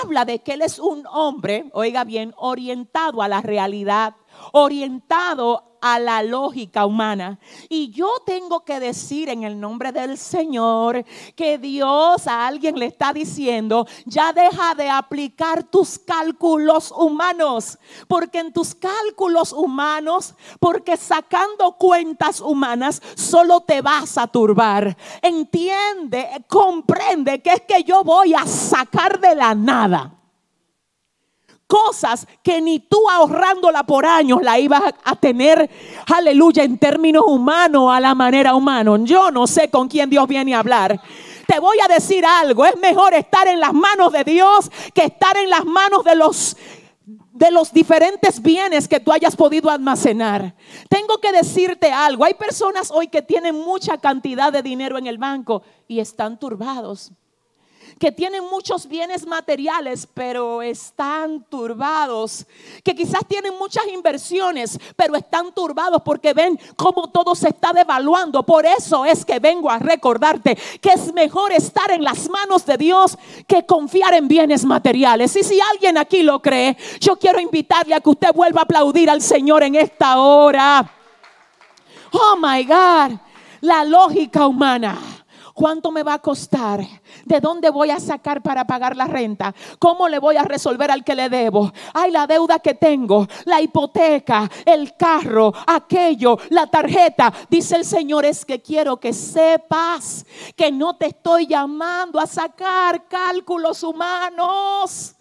[0.03, 4.15] Habla de que él es un hombre, oiga bien, orientado a la realidad
[4.51, 7.37] orientado a la lógica humana.
[7.69, 12.87] Y yo tengo que decir en el nombre del Señor que Dios a alguien le
[12.87, 20.97] está diciendo, ya deja de aplicar tus cálculos humanos, porque en tus cálculos humanos, porque
[20.97, 24.97] sacando cuentas humanas, solo te vas a turbar.
[25.21, 30.24] Entiende, comprende que es que yo voy a sacar de la nada
[31.67, 35.69] cosas que ni tú ahorrándola por años la ibas a tener,
[36.13, 38.97] aleluya, en términos humanos, a la manera humana.
[39.03, 40.99] Yo no sé con quién Dios viene a hablar.
[41.47, 45.37] Te voy a decir algo, es mejor estar en las manos de Dios que estar
[45.37, 46.57] en las manos de los
[47.35, 50.55] de los diferentes bienes que tú hayas podido almacenar.
[50.89, 55.17] Tengo que decirte algo, hay personas hoy que tienen mucha cantidad de dinero en el
[55.17, 57.11] banco y están turbados
[57.99, 62.45] que tienen muchos bienes materiales, pero están turbados,
[62.83, 68.43] que quizás tienen muchas inversiones, pero están turbados porque ven cómo todo se está devaluando.
[68.43, 72.77] Por eso es que vengo a recordarte que es mejor estar en las manos de
[72.77, 75.35] Dios que confiar en bienes materiales.
[75.35, 79.09] Y si alguien aquí lo cree, yo quiero invitarle a que usted vuelva a aplaudir
[79.09, 80.91] al Señor en esta hora.
[82.11, 83.17] Oh my God,
[83.61, 84.97] la lógica humana
[85.55, 86.85] ¿Cuánto me va a costar?
[87.23, 89.55] ¿De dónde voy a sacar para pagar la renta?
[89.79, 91.71] ¿Cómo le voy a resolver al que le debo?
[91.93, 97.31] Ay, la deuda que tengo, la hipoteca, el carro, aquello, la tarjeta.
[97.49, 100.25] Dice el Señor, es que quiero que sepas
[100.57, 105.14] que no te estoy llamando a sacar cálculos humanos.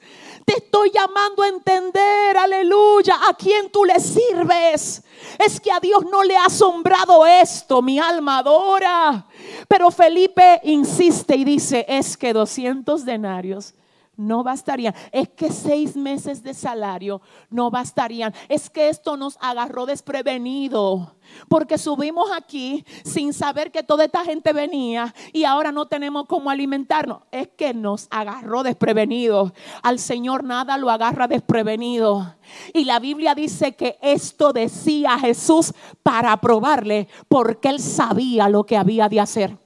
[0.44, 5.02] Te estoy llamando a entender, aleluya, a quién tú le sirves.
[5.38, 9.26] Es que a Dios no le ha asombrado esto, mi alma adora.
[9.68, 13.74] Pero Felipe insiste y dice, es que 200 denarios
[14.16, 14.94] no bastarían.
[15.12, 18.34] Es que seis meses de salario no bastarían.
[18.48, 21.16] Es que esto nos agarró desprevenido.
[21.48, 26.50] Porque subimos aquí sin saber que toda esta gente venía y ahora no tenemos cómo
[26.50, 27.22] alimentarnos.
[27.30, 29.52] Es que nos agarró desprevenido.
[29.82, 32.36] Al Señor nada lo agarra desprevenido.
[32.72, 35.72] Y la Biblia dice que esto decía Jesús
[36.02, 39.58] para probarle porque él sabía lo que había de hacer.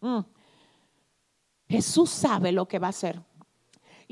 [0.00, 0.20] Mm.
[1.68, 3.20] Jesús sabe lo que va a hacer.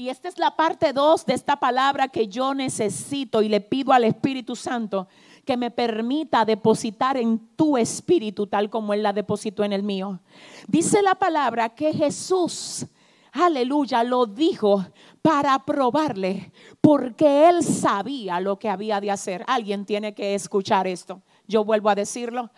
[0.01, 3.93] Y esta es la parte 2 de esta palabra que yo necesito y le pido
[3.93, 5.09] al Espíritu Santo
[5.45, 10.21] que me permita depositar en tu espíritu tal como Él la depositó en el mío.
[10.67, 12.87] Dice la palabra que Jesús,
[13.31, 14.87] aleluya, lo dijo
[15.21, 19.45] para probarle, porque Él sabía lo que había de hacer.
[19.47, 21.21] Alguien tiene que escuchar esto.
[21.47, 22.49] Yo vuelvo a decirlo.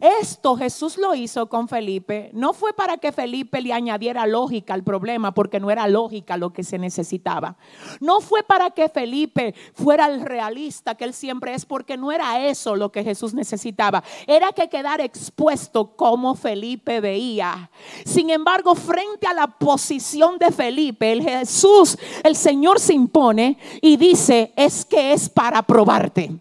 [0.00, 2.30] Esto Jesús lo hizo con Felipe.
[2.32, 6.54] No fue para que Felipe le añadiera lógica al problema, porque no era lógica lo
[6.54, 7.56] que se necesitaba.
[8.00, 12.46] No fue para que Felipe fuera el realista que él siempre es, porque no era
[12.46, 14.02] eso lo que Jesús necesitaba.
[14.26, 17.70] Era que quedara expuesto como Felipe veía.
[18.06, 23.98] Sin embargo, frente a la posición de Felipe, el Jesús, el Señor se impone y
[23.98, 26.40] dice, es que es para probarte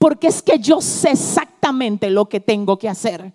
[0.00, 1.14] porque es que yo sé
[2.10, 3.32] lo que tengo que hacer.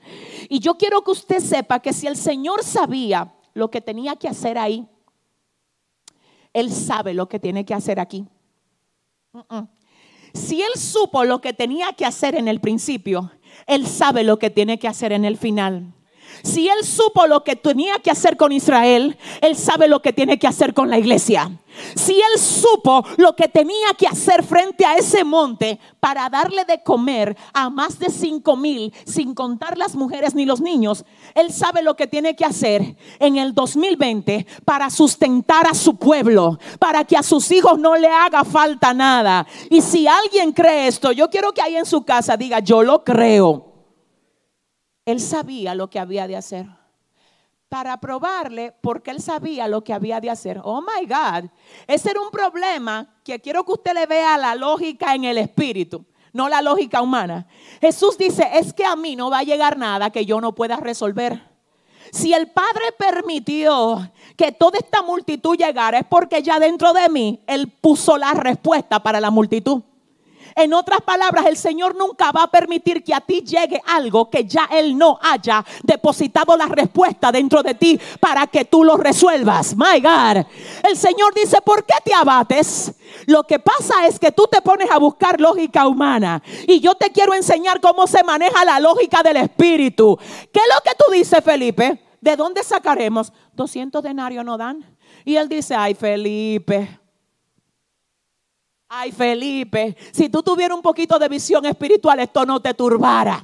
[0.50, 4.28] Y yo quiero que usted sepa que si el Señor sabía lo que tenía que
[4.28, 4.88] hacer ahí,
[6.54, 8.26] Él sabe lo que tiene que hacer aquí.
[10.34, 13.32] Si Él supo lo que tenía que hacer en el principio,
[13.68, 15.94] Él sabe lo que tiene que hacer en el final.
[16.44, 20.40] Si Él supo lo que tenía que hacer con Israel, Él sabe lo que tiene
[20.40, 21.52] que hacer con la iglesia.
[21.96, 26.82] Si Él supo lo que tenía que hacer frente a ese monte para darle de
[26.82, 31.82] comer a más de cinco mil, sin contar las mujeres ni los niños, Él sabe
[31.82, 37.18] lo que tiene que hacer en el 2020 para sustentar a su pueblo, para que
[37.18, 39.46] a sus hijos no le haga falta nada.
[39.70, 43.04] Y si alguien cree esto, yo quiero que ahí en su casa diga, yo lo
[43.04, 43.75] creo.
[45.06, 46.66] Él sabía lo que había de hacer.
[47.70, 50.60] Para probarle, porque él sabía lo que había de hacer.
[50.64, 51.50] Oh my God.
[51.88, 56.06] Ese era un problema que quiero que usted le vea la lógica en el espíritu,
[56.32, 57.48] no la lógica humana.
[57.82, 60.78] Jesús dice: Es que a mí no va a llegar nada que yo no pueda
[60.78, 61.42] resolver.
[62.12, 67.42] Si el Padre permitió que toda esta multitud llegara, es porque ya dentro de mí
[67.48, 69.82] Él puso la respuesta para la multitud.
[70.58, 74.46] En otras palabras, el Señor nunca va a permitir que a ti llegue algo que
[74.46, 79.76] ya Él no haya depositado la respuesta dentro de ti para que tú lo resuelvas.
[79.76, 80.46] My God.
[80.84, 82.94] El Señor dice, ¿por qué te abates?
[83.26, 86.42] Lo que pasa es que tú te pones a buscar lógica humana.
[86.66, 90.18] Y yo te quiero enseñar cómo se maneja la lógica del Espíritu.
[90.54, 92.02] ¿Qué es lo que tú dices, Felipe?
[92.22, 93.34] ¿De dónde sacaremos?
[93.54, 94.86] 200 denarios no dan.
[95.26, 97.05] Y él dice, ay, Felipe.
[98.98, 103.44] Ay, Felipe, si tú tuvieras un poquito de visión espiritual, esto no te turbara.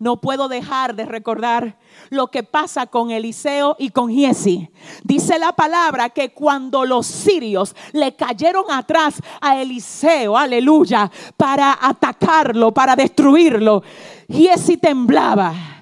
[0.00, 1.78] No puedo dejar de recordar
[2.10, 4.68] lo que pasa con Eliseo y con Giesi.
[5.04, 12.74] Dice la palabra que cuando los sirios le cayeron atrás a Eliseo, aleluya, para atacarlo,
[12.74, 13.84] para destruirlo,
[14.28, 15.77] Giesi temblaba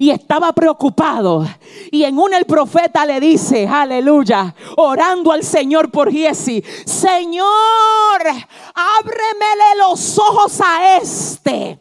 [0.00, 1.46] y estaba preocupado.
[1.90, 8.22] Y en una el profeta le dice, aleluya, orando al Señor por Giesi, Señor,
[8.74, 11.78] ábremele los ojos a este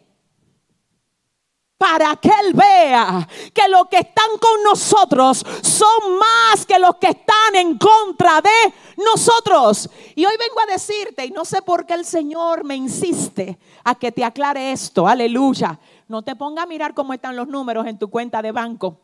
[1.77, 7.07] para que Él vea que los que están con nosotros son más que los que
[7.07, 9.89] están en contra de nosotros.
[10.13, 13.95] Y hoy vengo a decirte, y no sé por qué el Señor me insiste a
[13.95, 15.79] que te aclare esto, aleluya.
[16.09, 18.99] No te ponga a mirar cómo están los números en tu cuenta de banco,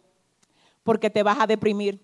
[0.84, 2.04] porque te vas a deprimir.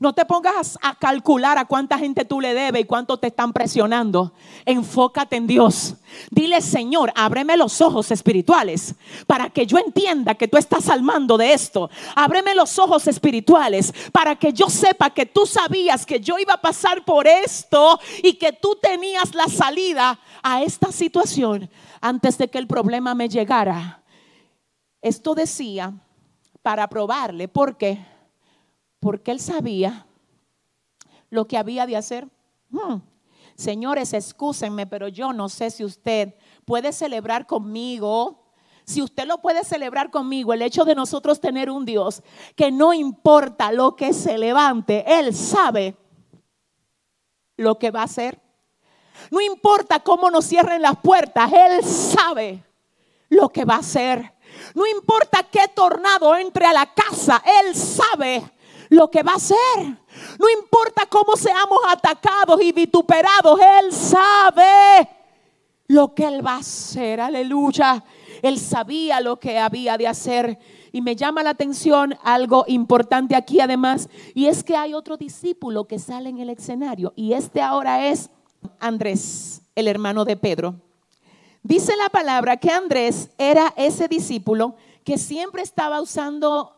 [0.00, 3.52] No te pongas a calcular a cuánta gente tú le debes y cuánto te están
[3.52, 4.32] presionando.
[4.64, 5.96] Enfócate en Dios.
[6.30, 8.94] Dile, Señor, ábreme los ojos espirituales
[9.26, 11.90] para que yo entienda que tú estás salmando de esto.
[12.16, 16.62] Ábreme los ojos espirituales para que yo sepa que tú sabías que yo iba a
[16.62, 21.68] pasar por esto y que tú tenías la salida a esta situación
[22.00, 24.00] antes de que el problema me llegara.
[25.04, 25.92] Esto decía
[26.62, 27.46] para probarle.
[27.46, 28.02] ¿Por qué?
[29.00, 30.06] Porque él sabía
[31.28, 32.26] lo que había de hacer.
[32.70, 33.02] Hmm.
[33.54, 36.34] Señores, excúsenme, pero yo no sé si usted
[36.64, 38.46] puede celebrar conmigo.
[38.86, 42.22] Si usted lo puede celebrar conmigo, el hecho de nosotros tener un Dios
[42.56, 45.98] que no importa lo que se levante, Él sabe
[47.58, 48.40] lo que va a hacer.
[49.30, 52.64] No importa cómo nos cierren las puertas, Él sabe
[53.28, 54.33] lo que va a hacer.
[54.74, 58.42] No importa qué tornado entre a la casa, Él sabe
[58.88, 59.56] lo que va a hacer.
[60.38, 65.08] No importa cómo seamos atacados y vituperados, Él sabe
[65.88, 67.20] lo que Él va a hacer.
[67.20, 68.04] Aleluya.
[68.42, 70.58] Él sabía lo que había de hacer.
[70.92, 75.88] Y me llama la atención algo importante aquí además, y es que hay otro discípulo
[75.88, 78.30] que sale en el escenario, y este ahora es
[78.78, 80.76] Andrés, el hermano de Pedro.
[81.66, 86.76] Dice la palabra que Andrés era ese discípulo que siempre estaba usando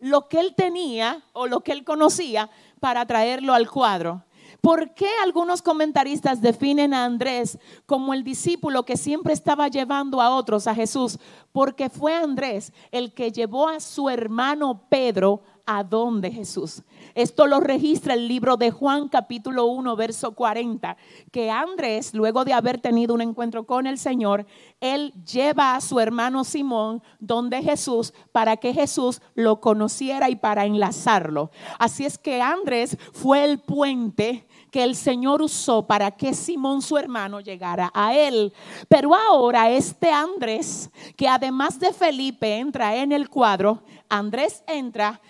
[0.00, 2.48] lo que él tenía o lo que él conocía
[2.80, 4.24] para traerlo al cuadro.
[4.62, 10.34] ¿Por qué algunos comentaristas definen a Andrés como el discípulo que siempre estaba llevando a
[10.34, 11.18] otros a Jesús?
[11.52, 16.82] Porque fue Andrés el que llevó a su hermano Pedro a donde Jesús.
[17.14, 20.96] Esto lo registra el libro de Juan capítulo 1 verso 40,
[21.30, 24.46] que Andrés, luego de haber tenido un encuentro con el Señor,
[24.80, 30.66] él lleva a su hermano Simón donde Jesús para que Jesús lo conociera y para
[30.66, 31.50] enlazarlo.
[31.78, 36.98] Así es que Andrés fue el puente que el Señor usó para que Simón, su
[36.98, 38.52] hermano, llegara a él.
[38.88, 45.20] Pero ahora este Andrés, que además de Felipe entra en el cuadro, Andrés entra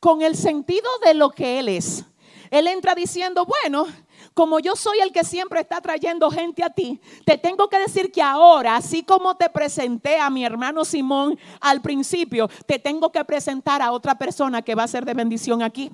[0.00, 2.04] con el sentido de lo que él es.
[2.50, 3.86] Él entra diciendo, bueno,
[4.34, 8.12] como yo soy el que siempre está trayendo gente a ti, te tengo que decir
[8.12, 13.24] que ahora, así como te presenté a mi hermano Simón al principio, te tengo que
[13.24, 15.90] presentar a otra persona que va a ser de bendición aquí.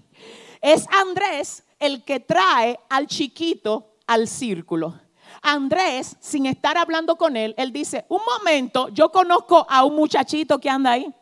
[0.61, 5.01] Es Andrés el que trae al chiquito al círculo.
[5.43, 10.59] Andrés, sin estar hablando con él, él dice, un momento, yo conozco a un muchachito
[10.59, 11.13] que anda ahí,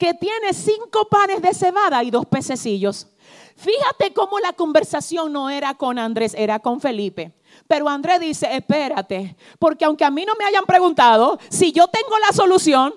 [0.00, 3.06] que tiene cinco panes de cebada y dos pececillos.
[3.54, 7.34] Fíjate cómo la conversación no era con Andrés, era con Felipe.
[7.68, 12.18] Pero Andrés dice, espérate, porque aunque a mí no me hayan preguntado, si yo tengo
[12.18, 12.94] la solución,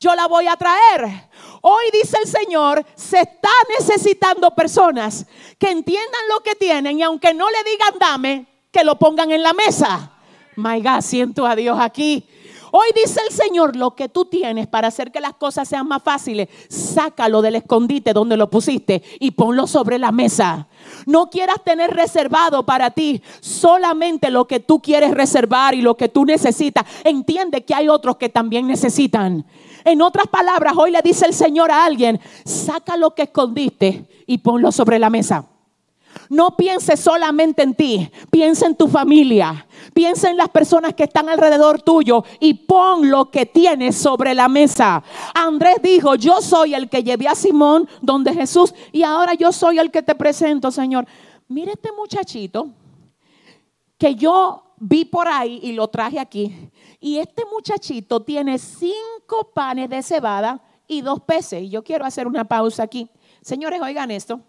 [0.00, 1.28] yo la voy a traer.
[1.60, 5.26] Hoy dice el Señor, se está necesitando personas
[5.58, 9.42] que entiendan lo que tienen y aunque no le digan dame, que lo pongan en
[9.42, 10.10] la mesa.
[10.56, 12.26] My God, siento a Dios aquí.
[12.70, 16.02] Hoy dice el Señor, lo que tú tienes para hacer que las cosas sean más
[16.02, 20.68] fáciles, sácalo del escondite donde lo pusiste y ponlo sobre la mesa.
[21.06, 26.08] No quieras tener reservado para ti solamente lo que tú quieres reservar y lo que
[26.08, 26.84] tú necesitas.
[27.04, 29.46] Entiende que hay otros que también necesitan.
[29.84, 34.38] En otras palabras, hoy le dice el Señor a alguien, saca lo que escondiste y
[34.38, 35.46] ponlo sobre la mesa.
[36.28, 41.28] No pienses solamente en ti, piensa en tu familia, piensa en las personas que están
[41.28, 45.02] alrededor tuyo y pon lo que tienes sobre la mesa.
[45.34, 49.78] Andrés dijo, yo soy el que llevé a Simón donde Jesús y ahora yo soy
[49.78, 51.06] el que te presento, Señor.
[51.48, 52.68] Mire este muchachito
[53.96, 56.70] que yo vi por ahí y lo traje aquí.
[57.00, 61.62] Y este muchachito tiene cinco panes de cebada y dos peces.
[61.62, 63.10] Y yo quiero hacer una pausa aquí.
[63.40, 64.40] Señores, oigan esto.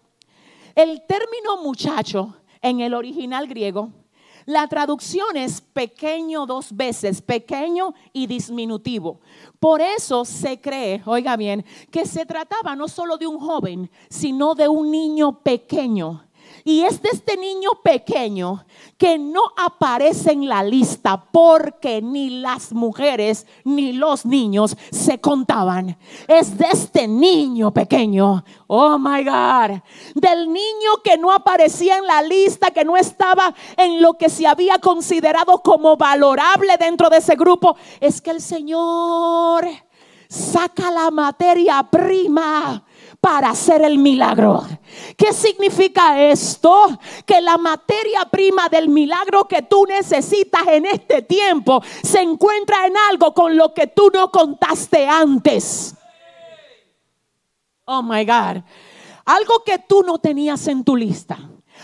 [0.74, 3.90] El término muchacho en el original griego,
[4.46, 9.20] la traducción es pequeño dos veces, pequeño y disminutivo.
[9.58, 14.54] Por eso se cree, oiga bien, que se trataba no solo de un joven, sino
[14.54, 16.24] de un niño pequeño
[16.64, 18.64] y es de este niño pequeño
[18.98, 25.96] que no aparece en la lista porque ni las mujeres ni los niños se contaban.
[26.28, 28.44] Es de este niño pequeño.
[28.66, 29.80] Oh my God.
[30.14, 34.46] Del niño que no aparecía en la lista, que no estaba en lo que se
[34.46, 37.76] había considerado como valorable dentro de ese grupo.
[38.00, 39.66] Es que el Señor
[40.28, 42.84] saca la materia prima
[43.20, 44.64] para hacer el milagro.
[45.16, 46.98] ¿Qué significa esto?
[47.26, 52.94] Que la materia prima del milagro que tú necesitas en este tiempo se encuentra en
[53.10, 55.94] algo con lo que tú no contaste antes.
[57.84, 58.62] Oh my God.
[59.26, 61.38] Algo que tú no tenías en tu lista.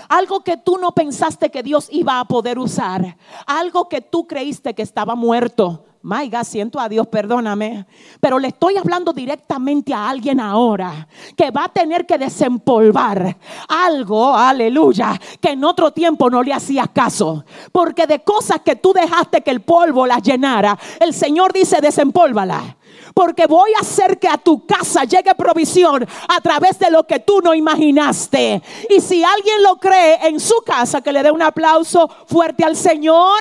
[0.08, 3.16] Algo que tú no pensaste que Dios iba a poder usar.
[3.46, 5.84] Algo que tú creíste que estaba muerto.
[6.06, 7.84] My siento a Dios, perdóname.
[8.20, 13.36] Pero le estoy hablando directamente a alguien ahora que va a tener que desempolvar
[13.66, 17.44] algo, aleluya, que en otro tiempo no le hacías caso.
[17.72, 22.76] Porque de cosas que tú dejaste que el polvo las llenara, el Señor dice desempólvala
[23.12, 27.18] porque voy a hacer que a tu casa llegue provisión a través de lo que
[27.18, 28.62] tú no imaginaste.
[28.90, 32.76] Y si alguien lo cree en su casa, que le dé un aplauso fuerte al
[32.76, 33.40] Señor.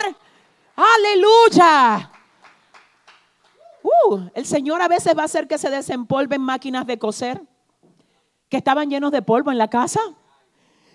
[0.78, 2.10] Aleluya.
[3.86, 7.40] Uh, el Señor a veces va a hacer que se desempolven máquinas de coser
[8.50, 10.00] que estaban llenos de polvo en la casa.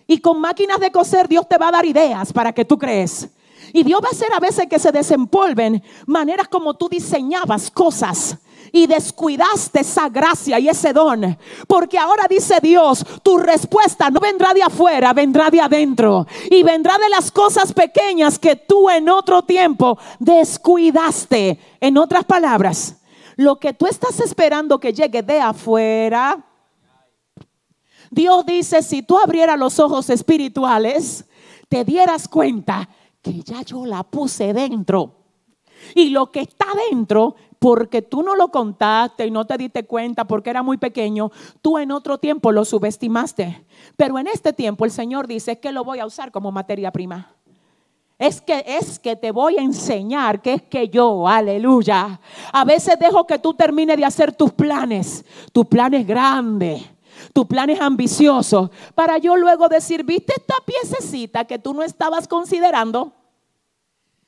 [0.08, 3.28] Y con máquinas de coser Dios te va a dar ideas para que tú crees.
[3.72, 8.38] Y Dios va a hacer a veces que se desempolven maneras como tú diseñabas cosas
[8.72, 11.36] y descuidaste esa gracia y ese don.
[11.66, 16.26] Porque ahora dice Dios, tu respuesta no vendrá de afuera, vendrá de adentro.
[16.50, 21.58] Y vendrá de las cosas pequeñas que tú en otro tiempo descuidaste.
[21.80, 22.96] En otras palabras,
[23.36, 26.44] lo que tú estás esperando que llegue de afuera.
[28.10, 31.24] Dios dice, si tú abrieras los ojos espirituales,
[31.68, 32.88] te dieras cuenta
[33.22, 35.14] que ya yo la puse dentro.
[35.94, 40.24] Y lo que está dentro porque tú no lo contaste y no te diste cuenta
[40.24, 41.30] porque era muy pequeño,
[41.60, 43.64] tú en otro tiempo lo subestimaste.
[43.96, 47.36] Pero en este tiempo el Señor dice que lo voy a usar como materia prima.
[48.18, 52.18] Es que es que te voy a enseñar que es que yo, aleluya.
[52.50, 56.82] A veces dejo que tú termines de hacer tus planes, tus planes grandes,
[57.34, 63.19] tus planes ambiciosos, para yo luego decir, ¿viste esta piececita que tú no estabas considerando?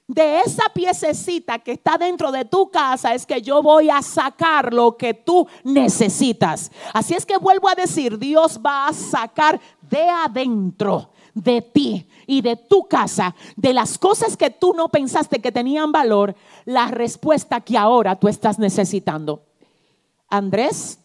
[0.07, 4.73] De esa piececita que está dentro de tu casa es que yo voy a sacar
[4.75, 6.71] lo que tú necesitas.
[6.93, 12.43] Así es que vuelvo a decir, Dios va a sacar de adentro de ti y
[12.43, 16.35] de tu casa, de las cosas que tú no pensaste que tenían valor,
[16.65, 19.45] la respuesta que ahora tú estás necesitando.
[20.29, 20.99] Andrés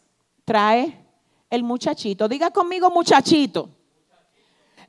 [0.44, 1.06] trae
[1.50, 2.28] el muchachito.
[2.28, 3.70] Diga conmigo muchachito.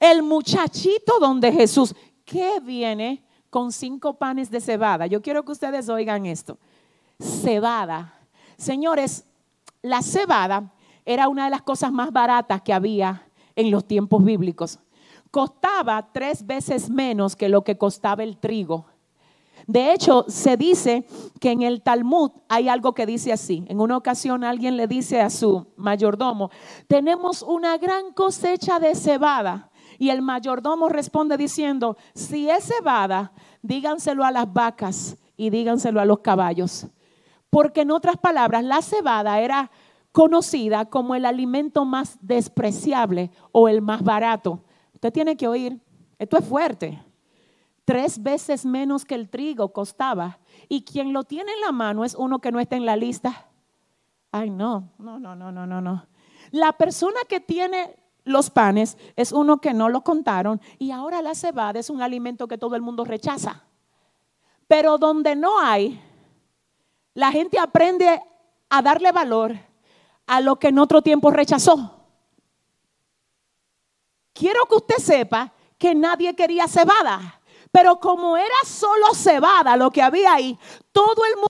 [0.01, 1.95] El muchachito donde Jesús,
[2.25, 3.25] ¿qué viene?
[3.51, 5.07] Con cinco panes de cebada.
[5.07, 6.59] Yo quiero que ustedes oigan esto.
[7.21, 8.15] Cebada.
[8.57, 9.25] Señores,
[9.83, 10.73] la cebada
[11.05, 13.27] era una de las cosas más baratas que había
[13.57, 14.79] en los tiempos bíblicos.
[15.31, 18.87] Costaba tres veces menos que lo que costaba el trigo.
[19.67, 21.07] De hecho, se dice
[21.41, 23.65] que en el Talmud hay algo que dice así.
[23.69, 26.51] En una ocasión alguien le dice a su mayordomo,
[26.87, 33.33] tenemos una gran cosecha de cebada y el mayordomo responde diciendo, si es cebada,
[33.63, 36.87] díganselo a las vacas y díganselo a los caballos.
[37.51, 39.71] Porque en otras palabras, la cebada era
[40.13, 44.63] conocida como el alimento más despreciable o el más barato.
[44.95, 45.81] Usted tiene que oír,
[46.19, 47.03] esto es fuerte.
[47.85, 50.39] Tres veces menos que el trigo costaba.
[50.69, 53.49] Y quien lo tiene en la mano es uno que no está en la lista.
[54.31, 56.07] Ay, no, no, no, no, no, no, no.
[56.51, 57.97] La persona que tiene
[58.29, 62.47] los panes es uno que no lo contaron y ahora la cebada es un alimento
[62.47, 63.65] que todo el mundo rechaza.
[64.67, 66.01] Pero donde no hay,
[67.15, 68.23] la gente aprende
[68.69, 69.57] a darle valor
[70.27, 71.95] a lo que en otro tiempo rechazó.
[74.33, 77.41] Quiero que usted sepa que nadie quería cebada,
[77.73, 80.59] pero como era solo cebada lo que había ahí,
[80.93, 81.49] todo el mundo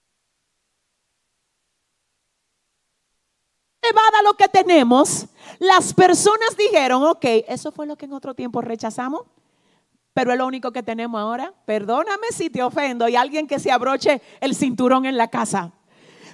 [3.88, 5.26] cebada lo que tenemos,
[5.58, 9.22] las personas dijeron, ok, eso fue lo que en otro tiempo rechazamos,
[10.12, 11.52] pero es lo único que tenemos ahora.
[11.64, 15.72] Perdóname si te ofendo y alguien que se abroche el cinturón en la casa.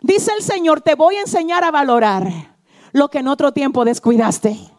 [0.03, 2.29] Dice el Señor, te voy a enseñar a valorar
[2.93, 4.74] lo que en otro tiempo descuidaste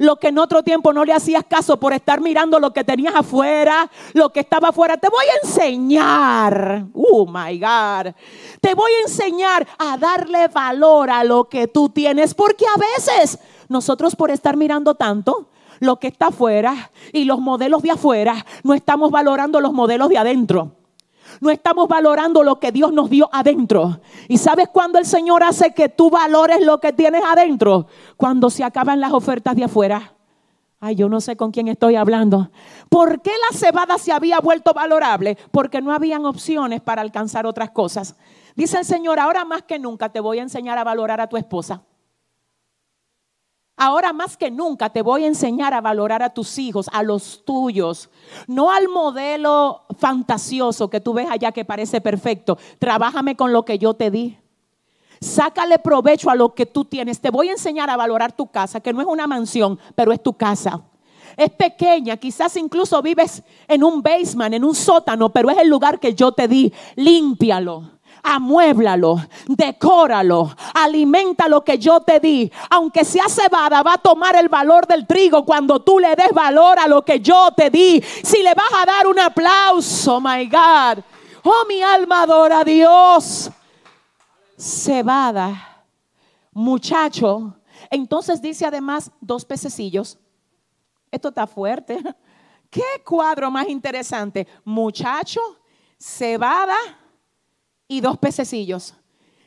[0.00, 3.14] lo que en otro tiempo no le hacías caso por estar mirando lo que tenías
[3.14, 4.96] afuera, lo que estaba afuera.
[4.96, 8.14] Te voy a enseñar, oh my God,
[8.62, 13.38] te voy a enseñar a darle valor a lo que tú tienes, porque a veces
[13.68, 18.72] nosotros por estar mirando tanto, lo que está afuera y los modelos de afuera, no
[18.72, 20.79] estamos valorando los modelos de adentro.
[21.40, 24.00] No estamos valorando lo que Dios nos dio adentro.
[24.28, 27.86] ¿Y sabes cuándo el Señor hace que tú valores lo que tienes adentro?
[28.16, 30.14] Cuando se acaban las ofertas de afuera.
[30.80, 32.50] Ay, yo no sé con quién estoy hablando.
[32.88, 35.36] ¿Por qué la cebada se había vuelto valorable?
[35.50, 38.16] Porque no habían opciones para alcanzar otras cosas.
[38.56, 41.36] Dice el Señor, ahora más que nunca te voy a enseñar a valorar a tu
[41.36, 41.82] esposa.
[43.82, 47.46] Ahora más que nunca te voy a enseñar a valorar a tus hijos, a los
[47.46, 48.10] tuyos,
[48.46, 52.58] no al modelo fantasioso que tú ves allá que parece perfecto.
[52.78, 54.36] Trabájame con lo que yo te di.
[55.18, 57.22] Sácale provecho a lo que tú tienes.
[57.22, 60.22] Te voy a enseñar a valorar tu casa, que no es una mansión, pero es
[60.22, 60.82] tu casa.
[61.34, 65.98] Es pequeña, quizás incluso vives en un basement, en un sótano, pero es el lugar
[65.98, 66.70] que yo te di.
[66.96, 69.16] Límpialo amuéblalo,
[69.46, 72.50] decóralo, alimenta lo que yo te di.
[72.70, 76.78] Aunque sea cebada, va a tomar el valor del trigo cuando tú le des valor
[76.78, 78.02] a lo que yo te di.
[78.22, 81.02] Si le vas a dar un aplauso, my God.
[81.42, 83.50] Oh, mi alma adora a Dios.
[84.58, 85.84] Cebada,
[86.52, 87.56] muchacho.
[87.90, 90.18] Entonces dice además dos pececillos.
[91.10, 91.98] Esto está fuerte.
[92.70, 94.46] ¿Qué cuadro más interesante?
[94.64, 95.40] Muchacho,
[95.98, 96.76] cebada
[97.90, 98.94] y dos pececillos.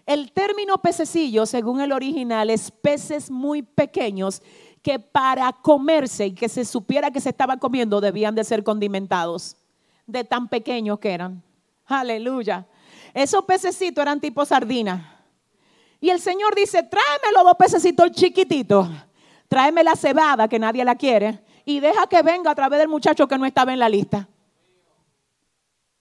[0.05, 4.41] El término pececillo, según el original, es peces muy pequeños
[4.81, 9.55] que para comerse y que se supiera que se estaban comiendo debían de ser condimentados.
[10.05, 11.41] de tan pequeños que eran.
[11.85, 12.67] Aleluya.
[13.13, 15.21] Esos pececitos eran tipo sardina.
[16.01, 18.89] Y el Señor dice, tráeme los dos pececitos chiquititos.
[19.47, 21.39] Tráeme la cebada que nadie la quiere.
[21.63, 24.27] Y deja que venga a través del muchacho que no estaba en la lista.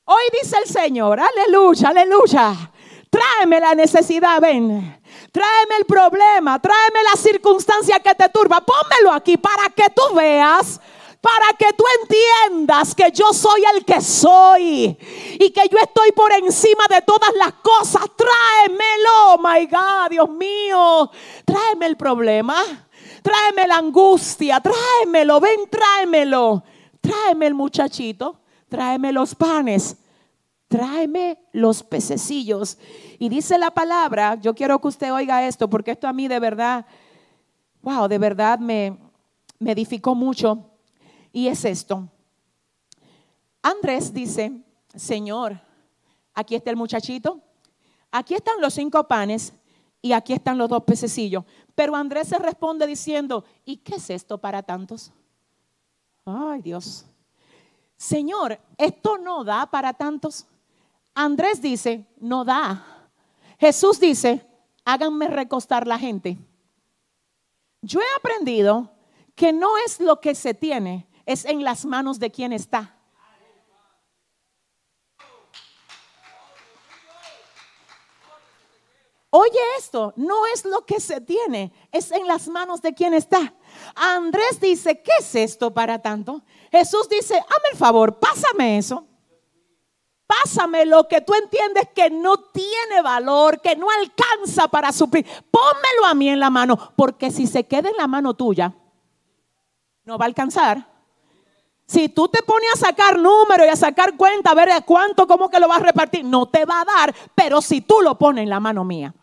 [0.05, 2.73] Hoy dice el Señor, aleluya, aleluya.
[3.09, 5.01] Tráeme la necesidad, ven.
[5.31, 8.61] Tráeme el problema, tráeme la circunstancia que te turba.
[8.61, 10.81] Pónmelo aquí para que tú veas
[11.23, 14.99] para que tú entiendas que yo soy el que soy
[15.39, 18.03] y que yo estoy por encima de todas las cosas.
[18.17, 21.09] Tráemelo, my God, Dios mío.
[21.45, 22.61] Tráeme el problema,
[23.23, 26.65] tráeme la angustia, tráemelo, ven, tráemelo.
[27.01, 28.42] Tráeme el muchachito,
[28.73, 29.99] tráeme los panes,
[30.67, 32.79] tráeme los pececillos.
[33.19, 36.41] Y dice la palabra, yo quiero que usted oiga esto, porque esto a mí de
[36.41, 36.87] verdad,
[37.83, 38.99] wow, de verdad me,
[39.59, 40.71] me edificó mucho.
[41.35, 42.09] Y es esto.
[43.61, 44.65] Andrés dice,
[44.95, 45.61] Señor,
[46.33, 47.43] aquí está el muchachito,
[48.11, 49.53] aquí están los cinco panes
[50.01, 51.45] y aquí están los dos pececillos.
[51.75, 55.13] Pero Andrés se responde diciendo, ¿y qué es esto para tantos?
[56.25, 57.05] Ay Dios.
[58.03, 60.45] Señor, esto no da para tantos.
[61.15, 63.09] Andrés dice, no da.
[63.61, 64.45] Jesús dice,
[64.85, 66.37] háganme recostar la gente.
[67.81, 68.91] Yo he aprendido
[69.37, 72.99] que no es lo que se tiene, es en las manos de quien está.
[79.31, 83.55] Oye esto, no es lo que se tiene, es en las manos de quien está.
[83.95, 86.43] Andrés dice, ¿qué es esto para tanto?
[86.71, 89.07] Jesús dice, hazme el favor, pásame eso.
[90.27, 95.27] Pásame lo que tú entiendes que no tiene valor, que no alcanza para suplir.
[95.51, 98.75] Pónmelo a mí en la mano, porque si se queda en la mano tuya,
[100.05, 100.91] no va a alcanzar.
[101.87, 105.51] Si tú te pones a sacar números y a sacar cuenta, a ver cuánto, cómo
[105.51, 108.45] que lo vas a repartir, no te va a dar, pero si tú lo pones
[108.45, 109.15] en la mano mía.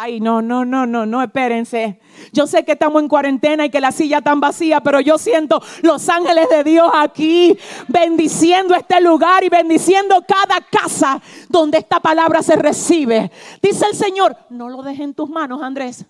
[0.00, 1.98] Ay, no, no, no, no, no, espérense.
[2.32, 5.60] Yo sé que estamos en cuarentena y que la silla está vacía, pero yo siento
[5.82, 12.44] los ángeles de Dios aquí bendiciendo este lugar y bendiciendo cada casa donde esta palabra
[12.44, 13.32] se recibe.
[13.60, 16.06] Dice el Señor, no lo dejes en tus manos, Andrés,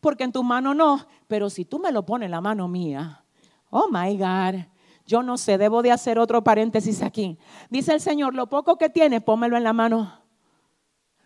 [0.00, 3.22] porque en tus manos no, pero si tú me lo pones en la mano mía,
[3.68, 4.64] Oh my God.
[5.04, 7.36] Yo no sé, debo de hacer otro paréntesis aquí.
[7.68, 10.23] Dice el Señor, lo poco que tiene, pómelo en la mano.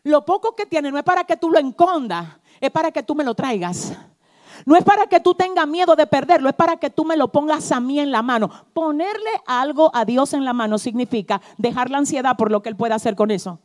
[0.05, 2.27] Lo poco que tiene no es para que tú lo encondas,
[2.61, 3.97] es para que tú me lo traigas.
[4.67, 7.29] No es para que tú tengas miedo de perderlo, es para que tú me lo
[7.29, 8.51] pongas a mí en la mano.
[8.73, 12.77] Ponerle algo a Dios en la mano significa dejar la ansiedad por lo que Él
[12.77, 13.61] puede hacer con eso.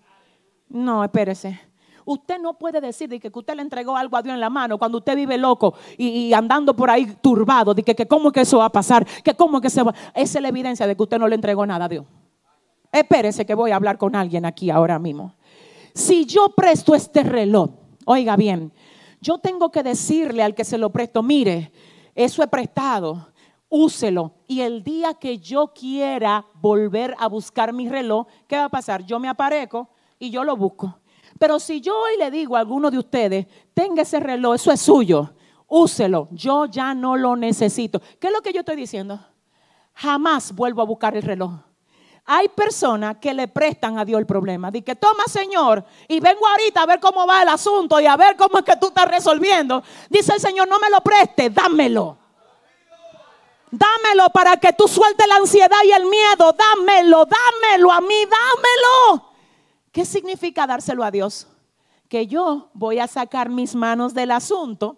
[0.70, 1.60] No, espérese.
[2.06, 4.78] Usted no puede decir de que usted le entregó algo a Dios en la mano
[4.78, 8.58] cuando usted vive loco y, andando por ahí turbado, de que, que cómo que eso
[8.58, 9.94] va a pasar, que cómo que se va.
[10.14, 12.06] Esa es la evidencia de que usted no le entregó nada a Dios.
[12.92, 15.34] Espérese que voy a hablar con alguien aquí ahora mismo.
[15.94, 17.70] Si yo presto este reloj,
[18.06, 18.74] oiga bien,
[19.22, 21.72] yo tengo que decirle al que se lo presto, mire,
[22.16, 23.30] eso he prestado,
[23.70, 24.34] úselo.
[24.48, 29.06] Y el día que yo quiera volver a buscar mi reloj, ¿qué va a pasar?
[29.06, 29.90] Yo me aparezco
[30.20, 31.00] y yo lo busco.
[31.40, 34.82] Pero si yo hoy le digo a alguno de ustedes, tenga ese reloj, eso es
[34.82, 35.34] suyo,
[35.68, 38.02] úselo, yo ya no lo necesito.
[38.20, 39.20] ¿Qué es lo que yo estoy diciendo?
[39.94, 41.52] Jamás vuelvo a buscar el reloj.
[42.26, 44.72] Hay personas que le prestan a Dios el problema.
[44.72, 48.38] Dice toma, Señor, y vengo ahorita a ver cómo va el asunto y a ver
[48.38, 49.84] cómo es que tú estás resolviendo.
[50.10, 52.18] Dice el Señor, no me lo preste, dámelo.
[53.70, 56.54] Dámelo para que tú sueltes la ansiedad y el miedo.
[56.54, 59.30] Dámelo, dámelo a mí, dámelo.
[59.92, 61.48] ¿Qué significa dárselo a Dios?
[62.08, 64.98] Que yo voy a sacar mis manos del asunto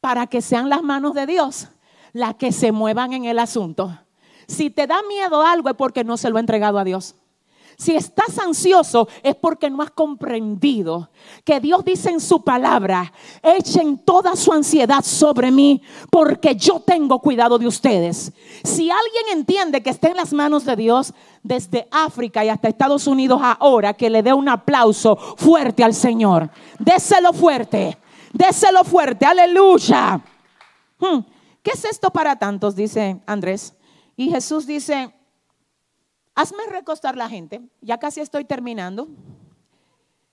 [0.00, 1.68] para que sean las manos de Dios
[2.12, 3.98] las que se muevan en el asunto.
[4.46, 7.14] Si te da miedo algo es porque no se lo ha entregado a Dios.
[7.76, 11.10] Si estás ansioso es porque no has comprendido
[11.44, 13.12] que Dios dice en su palabra,
[13.42, 18.32] echen toda su ansiedad sobre mí porque yo tengo cuidado de ustedes.
[18.62, 21.12] Si alguien entiende que está en las manos de Dios,
[21.42, 26.50] desde África y hasta Estados Unidos ahora, que le dé un aplauso fuerte al Señor.
[26.78, 27.98] Déselo fuerte,
[28.32, 30.20] déselo fuerte, aleluya.
[31.00, 31.20] Hmm,
[31.62, 32.76] ¿Qué es esto para tantos?
[32.76, 33.74] Dice Andrés.
[34.16, 35.12] Y Jesús dice,
[36.34, 37.60] Hazme recostar la gente.
[37.80, 39.08] Ya casi estoy terminando.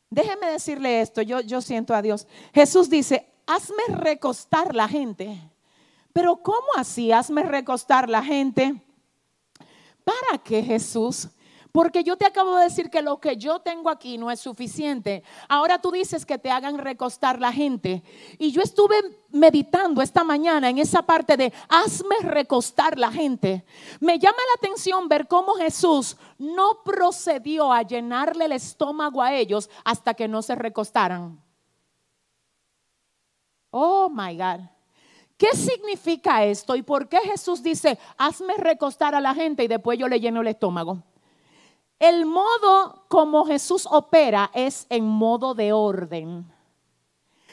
[0.09, 2.27] Déjeme decirle esto, yo, yo siento a Dios.
[2.53, 5.39] Jesús dice, hazme recostar la gente.
[6.13, 8.81] Pero ¿cómo así hazme recostar la gente?
[10.03, 11.29] ¿Para qué Jesús?
[11.71, 15.23] Porque yo te acabo de decir que lo que yo tengo aquí no es suficiente.
[15.47, 18.01] Ahora tú dices que te hagan recostar la gente.
[18.39, 18.95] Y yo estuve
[19.29, 23.65] meditando esta mañana en esa parte de hazme recostar la gente.
[23.99, 29.69] Me llama la atención ver cómo Jesús no procedió a llenarle el estómago a ellos
[29.83, 31.39] hasta que no se recostaran.
[33.71, 34.61] Oh my God.
[35.37, 39.97] ¿Qué significa esto y por qué Jesús dice, hazme recostar a la gente y después
[39.97, 41.03] yo le lleno el estómago?
[41.99, 46.49] El modo como Jesús opera es en modo de orden.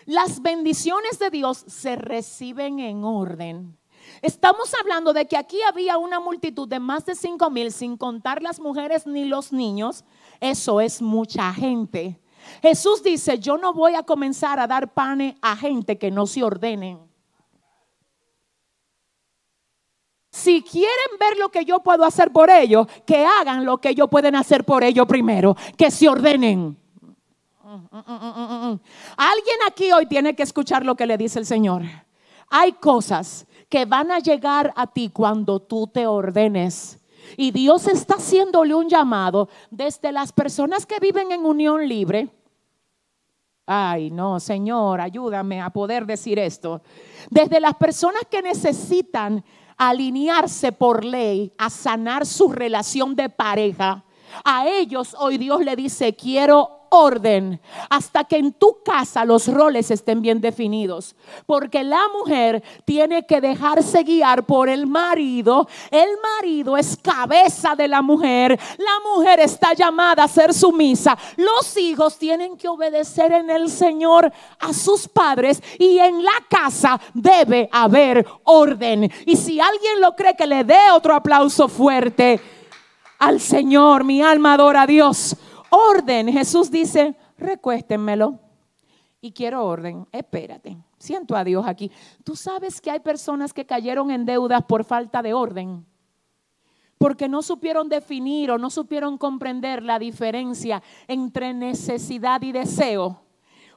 [0.04, 3.76] Las bendiciones de Dios se reciben en orden.
[4.22, 8.40] Estamos hablando de que aquí había una multitud de más de cinco mil, sin contar
[8.40, 10.04] las mujeres ni los niños.
[10.40, 12.20] Eso es mucha gente.
[12.62, 16.44] Jesús dice, yo no voy a comenzar a dar pane a gente que no se
[16.44, 17.00] ordenen.
[20.36, 24.06] Si quieren ver lo que yo puedo hacer por ellos, que hagan lo que ellos
[24.10, 26.76] pueden hacer por ellos primero, que se ordenen.
[29.16, 31.84] Alguien aquí hoy tiene que escuchar lo que le dice el Señor.
[32.50, 36.98] Hay cosas que van a llegar a ti cuando tú te ordenes.
[37.38, 42.28] Y Dios está haciéndole un llamado desde las personas que viven en unión libre.
[43.64, 46.82] Ay, no, Señor, ayúdame a poder decir esto.
[47.30, 49.42] Desde las personas que necesitan
[49.76, 54.04] alinearse por ley a sanar su relación de pareja,
[54.44, 57.60] a ellos hoy Dios le dice, quiero orden
[57.90, 61.14] hasta que en tu casa los roles estén bien definidos.
[61.46, 65.68] Porque la mujer tiene que dejarse guiar por el marido.
[65.90, 68.58] El marido es cabeza de la mujer.
[68.78, 71.16] La mujer está llamada a ser sumisa.
[71.36, 77.00] Los hijos tienen que obedecer en el Señor a sus padres y en la casa
[77.14, 79.10] debe haber orden.
[79.24, 82.40] Y si alguien lo cree que le dé otro aplauso fuerte
[83.18, 85.36] al Señor, mi alma adora a Dios
[85.70, 86.32] orden.
[86.32, 88.38] Jesús dice, recuéstenmelo.
[89.20, 90.06] Y quiero orden.
[90.12, 91.90] Espérate, siento a Dios aquí.
[92.22, 95.84] Tú sabes que hay personas que cayeron en deudas por falta de orden.
[96.98, 103.20] Porque no supieron definir o no supieron comprender la diferencia entre necesidad y deseo.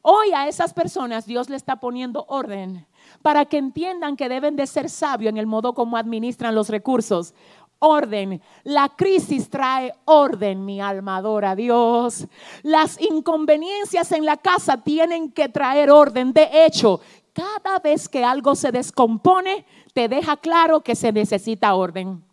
[0.02, 2.88] Hoy a esas personas Dios le está poniendo orden
[3.22, 7.34] para que entiendan que deben de ser sabios en el modo como administran los recursos
[7.80, 8.42] orden.
[8.64, 12.28] La crisis trae orden, mi alma adora a Dios.
[12.62, 16.34] Las inconveniencias en la casa tienen que traer orden.
[16.34, 17.02] De hecho,
[17.34, 22.24] cada vez que algo se descompone, te deja claro que se necesita orden.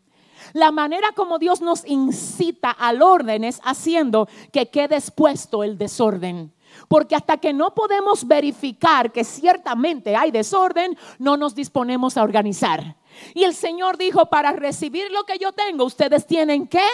[0.52, 6.52] La manera como Dios nos incita al orden es haciendo que quede expuesto el desorden.
[6.88, 12.96] Porque hasta que no podemos verificar que ciertamente hay desorden, no nos disponemos a organizar.
[13.34, 16.84] Y el Señor dijo, para recibir lo que yo tengo, ustedes tienen que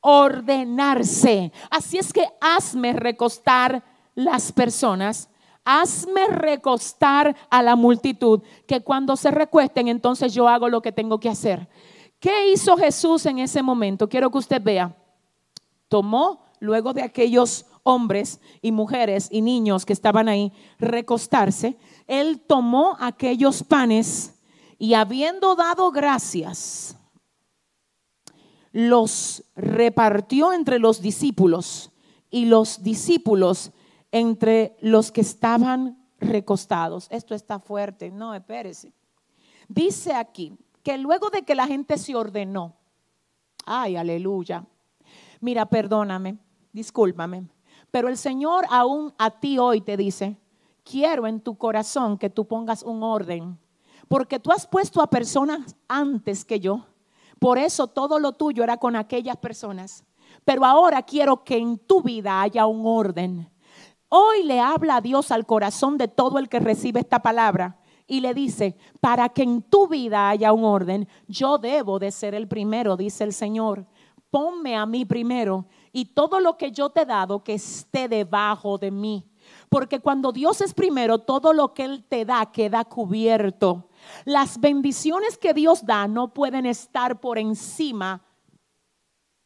[0.00, 1.52] ordenarse.
[1.70, 3.82] Así es que hazme recostar
[4.14, 5.28] las personas.
[5.64, 11.20] Hazme recostar a la multitud, que cuando se recuesten, entonces yo hago lo que tengo
[11.20, 11.68] que hacer.
[12.18, 14.08] ¿Qué hizo Jesús en ese momento?
[14.08, 14.96] Quiero que usted vea.
[15.88, 21.76] Tomó luego de aquellos hombres y mujeres y niños que estaban ahí recostarse,
[22.06, 24.34] él tomó aquellos panes
[24.80, 26.96] y habiendo dado gracias,
[28.72, 31.92] los repartió entre los discípulos
[32.30, 33.72] y los discípulos
[34.10, 37.08] entre los que estaban recostados.
[37.10, 38.94] Esto está fuerte, no, espérese.
[39.68, 42.74] Dice aquí que luego de que la gente se ordenó,
[43.66, 44.64] ay, aleluya,
[45.40, 46.38] mira, perdóname,
[46.72, 47.46] discúlpame,
[47.90, 50.38] pero el Señor aún a ti hoy te dice,
[50.84, 53.58] quiero en tu corazón que tú pongas un orden
[54.10, 56.84] porque tú has puesto a personas antes que yo.
[57.38, 60.04] Por eso todo lo tuyo era con aquellas personas.
[60.44, 63.48] Pero ahora quiero que en tu vida haya un orden.
[64.08, 68.18] Hoy le habla a Dios al corazón de todo el que recibe esta palabra y
[68.18, 72.48] le dice, para que en tu vida haya un orden, yo debo de ser el
[72.48, 73.86] primero, dice el Señor.
[74.28, 78.76] Ponme a mí primero y todo lo que yo te he dado que esté debajo
[78.76, 79.24] de mí.
[79.68, 83.86] Porque cuando Dios es primero, todo lo que Él te da queda cubierto.
[84.24, 88.22] Las bendiciones que Dios da no pueden estar por encima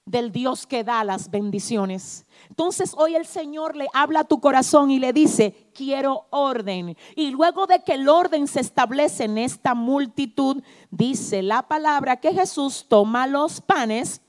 [0.06, 2.26] del Dios que da las bendiciones.
[2.50, 6.96] Entonces hoy el Señor le habla a tu corazón y le dice, quiero orden.
[7.16, 12.34] Y luego de que el orden se establece en esta multitud, dice la palabra que
[12.34, 14.20] Jesús toma los panes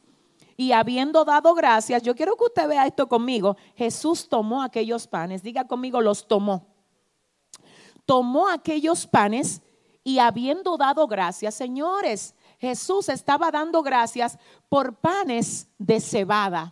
[0.58, 5.44] y habiendo dado gracias, yo quiero que usted vea esto conmigo, Jesús tomó aquellos panes,
[5.44, 6.68] diga conmigo, los tomó.
[8.06, 9.62] Tomó aquellos panes
[10.08, 14.38] y habiendo dado gracias, señores, Jesús estaba dando gracias
[14.70, 16.72] por panes de cebada,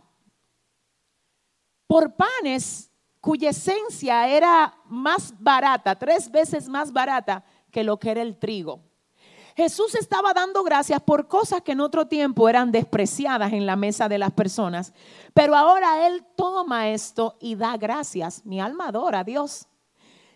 [1.87, 8.21] por panes cuya esencia era más barata, tres veces más barata que lo que era
[8.21, 8.81] el trigo.
[9.55, 14.07] Jesús estaba dando gracias por cosas que en otro tiempo eran despreciadas en la mesa
[14.07, 14.93] de las personas.
[15.33, 18.45] Pero ahora Él toma esto y da gracias.
[18.45, 19.67] Mi alma adora a Dios.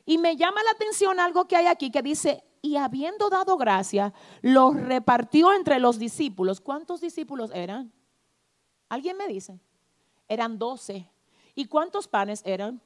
[0.05, 4.11] Y me llama la atención algo que hay aquí que dice, y habiendo dado gracias,
[4.41, 6.59] los repartió entre los discípulos.
[6.59, 7.91] ¿Cuántos discípulos eran?
[8.89, 9.59] ¿Alguien me dice?
[10.27, 11.09] Eran doce.
[11.55, 12.81] ¿Y cuántos panes eran?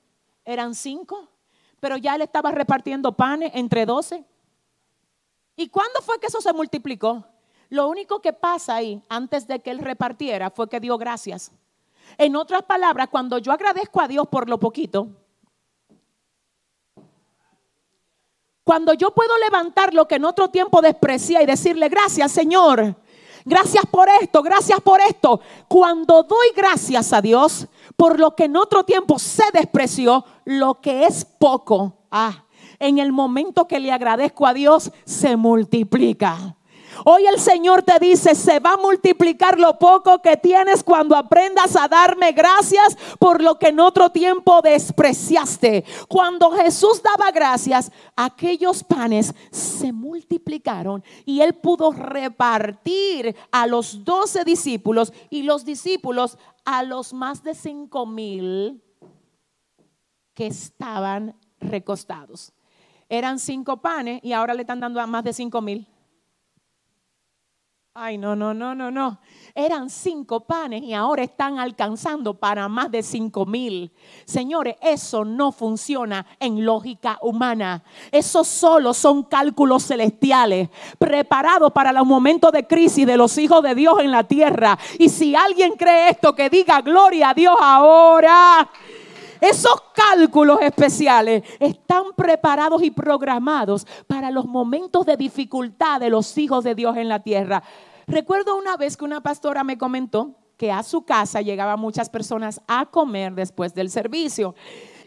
[0.45, 1.27] Eran cinco.
[1.79, 4.23] Pero ya él estaba repartiendo panes entre doce.
[5.55, 7.25] ¿Y cuándo fue que eso se multiplicó?
[7.69, 11.51] Lo único que pasa ahí, antes de que él repartiera, fue que dio gracias.
[12.17, 15.09] En otras palabras, cuando yo agradezco a Dios por lo poquito,
[18.71, 22.95] cuando yo puedo levantar lo que en otro tiempo desprecié y decirle gracias Señor,
[23.43, 27.67] gracias por esto, gracias por esto, cuando doy gracias a Dios
[27.97, 32.45] por lo que en otro tiempo se despreció, lo que es poco, ah,
[32.79, 36.55] en el momento que le agradezco a Dios, se multiplica.
[37.05, 41.75] Hoy el Señor te dice, se va a multiplicar lo poco que tienes cuando aprendas
[41.75, 45.83] a darme gracias por lo que en otro tiempo despreciaste.
[46.07, 54.43] Cuando Jesús daba gracias, aquellos panes se multiplicaron y él pudo repartir a los doce
[54.43, 58.83] discípulos y los discípulos a los más de cinco mil
[60.33, 62.53] que estaban recostados.
[63.09, 65.87] Eran cinco panes y ahora le están dando a más de cinco mil.
[67.93, 69.19] Ay, no, no, no, no, no.
[69.53, 73.91] Eran cinco panes y ahora están alcanzando para más de cinco mil.
[74.23, 77.83] Señores, eso no funciona en lógica humana.
[78.09, 83.75] Eso solo son cálculos celestiales preparados para los momentos de crisis de los hijos de
[83.75, 84.79] Dios en la tierra.
[84.97, 88.69] Y si alguien cree esto, que diga gloria a Dios ahora.
[89.41, 96.63] Esos cálculos especiales están preparados y programados para los momentos de dificultad de los hijos
[96.63, 97.63] de Dios en la tierra.
[98.05, 102.61] Recuerdo una vez que una pastora me comentó que a su casa llegaban muchas personas
[102.67, 104.53] a comer después del servicio.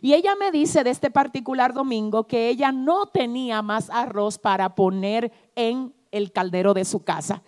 [0.03, 4.74] Y ella me dice de este particular domingo que ella no tenía más arroz para
[4.74, 7.45] poner en el caldero de su casa.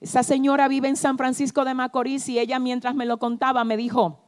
[0.00, 3.76] Esa señora vive en San Francisco de Macorís y ella mientras me lo contaba me
[3.76, 4.23] dijo,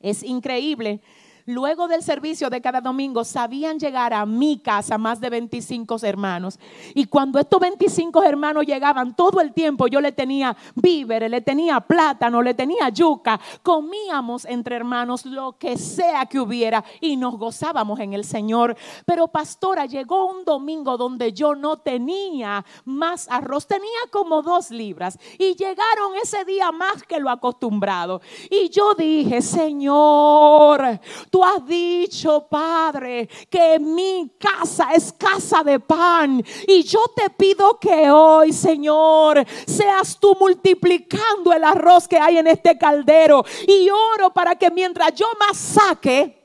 [0.00, 1.00] es increíble.
[1.48, 6.60] Luego del servicio de cada domingo sabían llegar a mi casa más de 25 hermanos.
[6.94, 11.80] Y cuando estos 25 hermanos llegaban todo el tiempo, yo le tenía víveres, le tenía
[11.80, 13.40] plátano, le tenía yuca.
[13.62, 18.76] Comíamos entre hermanos lo que sea que hubiera y nos gozábamos en el Señor.
[19.06, 25.18] Pero pastora, llegó un domingo donde yo no tenía más arroz, tenía como dos libras.
[25.38, 28.20] Y llegaron ese día más que lo acostumbrado.
[28.50, 36.42] Y yo dije, Señor, tú has dicho, Padre, que mi casa es casa de pan.
[36.66, 42.46] Y yo te pido que hoy, Señor, seas tú multiplicando el arroz que hay en
[42.46, 43.44] este caldero.
[43.66, 46.38] Y oro para que mientras yo más saque,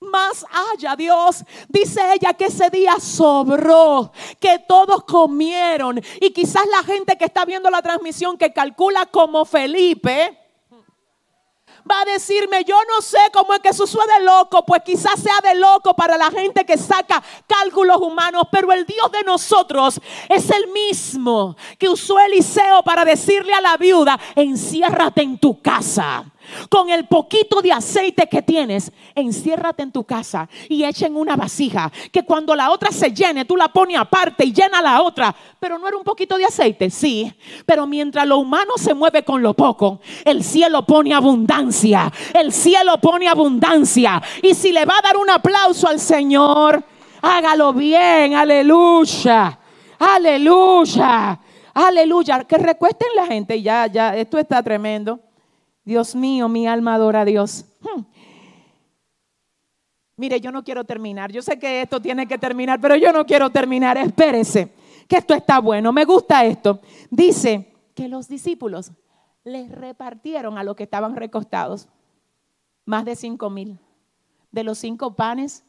[0.00, 1.44] más haya Dios.
[1.68, 6.00] Dice ella que ese día sobró, que todos comieron.
[6.20, 10.43] Y quizás la gente que está viendo la transmisión que calcula como Felipe
[11.90, 15.20] va a decirme, yo no sé cómo es que eso suena de loco, pues quizás
[15.20, 20.00] sea de loco para la gente que saca cálculos humanos, pero el Dios de nosotros
[20.28, 26.24] es el mismo que usó Eliseo para decirle a la viuda, enciérrate en tu casa
[26.68, 31.36] con el poquito de aceite que tienes, enciérrate en tu casa y echa en una
[31.36, 31.90] vasija.
[32.12, 35.34] Que cuando la otra se llene, tú la pones aparte y llena la otra.
[35.58, 37.32] Pero no era un poquito de aceite, sí.
[37.66, 42.12] Pero mientras lo humano se mueve con lo poco, el cielo pone abundancia.
[42.32, 44.22] El cielo pone abundancia.
[44.42, 46.84] Y si le va a dar un aplauso al Señor,
[47.22, 48.34] hágalo bien.
[48.34, 49.58] Aleluya.
[49.98, 51.40] Aleluya.
[51.72, 52.44] Aleluya.
[52.44, 53.60] Que recuesten la gente.
[53.60, 55.20] Ya, ya, esto está tremendo.
[55.84, 57.66] Dios mío, mi alma adora a Dios.
[57.80, 58.02] Hmm.
[60.16, 61.32] Mire, yo no quiero terminar.
[61.32, 63.98] Yo sé que esto tiene que terminar, pero yo no quiero terminar.
[63.98, 64.72] Espérese,
[65.08, 65.92] que esto está bueno.
[65.92, 66.80] Me gusta esto.
[67.10, 68.92] Dice que los discípulos
[69.42, 71.88] les repartieron a los que estaban recostados
[72.86, 73.78] más de cinco mil
[74.54, 75.64] de los cinco panes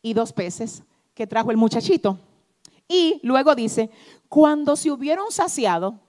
[0.00, 0.82] y dos peces
[1.14, 2.18] que trajo el muchachito.
[2.88, 3.90] Y luego dice,
[4.30, 6.00] cuando se hubieron saciado,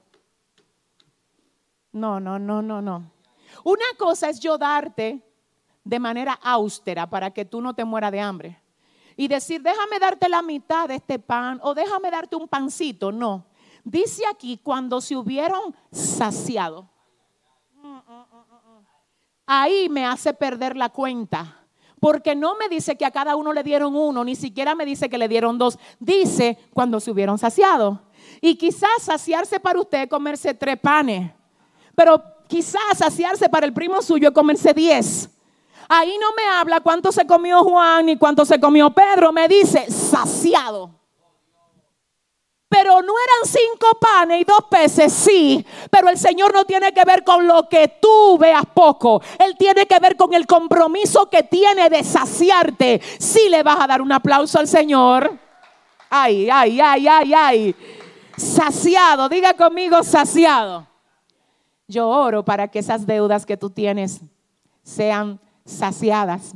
[1.92, 3.12] no, no, no, no, no.
[3.64, 5.22] Una cosa es yo darte
[5.84, 8.62] de manera austera para que tú no te mueras de hambre.
[9.18, 13.12] y decir, déjame darte la mitad de este pan o déjame darte un pancito.
[13.12, 13.48] No.
[13.84, 16.88] Dice aquí, cuando se hubieron saciado.
[19.46, 21.58] Ahí me hace perder la cuenta.
[22.00, 25.10] Porque no me dice que a cada uno le dieron uno, ni siquiera me dice
[25.10, 25.78] que le dieron dos.
[26.00, 28.02] Dice cuando se hubieron saciado.
[28.40, 31.30] Y quizás saciarse para usted comerse tres panes.
[31.94, 35.30] Pero quizás saciarse para el primo suyo es comerse diez.
[35.88, 39.32] Ahí no me habla cuánto se comió Juan ni cuánto se comió Pedro.
[39.32, 40.92] Me dice saciado.
[42.68, 45.66] Pero no eran cinco panes y dos peces, sí.
[45.90, 49.24] Pero el Señor no tiene que ver con lo que tú veas poco.
[49.40, 53.02] Él tiene que ver con el compromiso que tiene de saciarte.
[53.18, 55.36] Si le vas a dar un aplauso al Señor.
[56.12, 57.76] Ay, ay, ay, ay, ay.
[58.38, 60.89] Saciado, diga conmigo saciado.
[61.90, 64.22] Yo oro para que esas deudas que tú tienes
[64.84, 66.54] sean saciadas.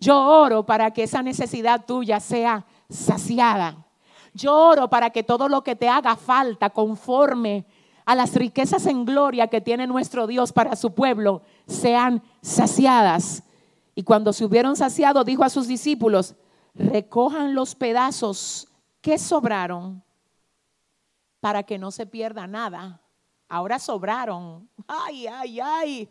[0.00, 3.86] Yo oro para que esa necesidad tuya sea saciada.
[4.34, 7.64] Yo oro para que todo lo que te haga falta conforme
[8.04, 13.44] a las riquezas en gloria que tiene nuestro Dios para su pueblo sean saciadas.
[13.94, 16.34] Y cuando se hubieron saciado, dijo a sus discípulos,
[16.74, 18.66] recojan los pedazos
[19.00, 20.02] que sobraron
[21.38, 23.00] para que no se pierda nada.
[23.48, 24.68] Ahora sobraron.
[24.86, 26.08] Ay, ay, ay.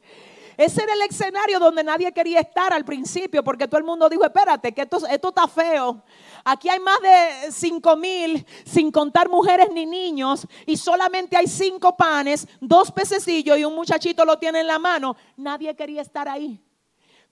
[0.58, 4.26] Ese era el escenario donde nadie quería estar al principio, porque todo el mundo dijo,
[4.26, 6.02] espérate, que esto, está feo.
[6.44, 11.96] Aquí hay más de cinco mil, sin contar mujeres ni niños, y solamente hay cinco
[11.96, 15.16] panes, dos pececillos y un muchachito lo tiene en la mano.
[15.36, 16.60] Nadie quería estar ahí.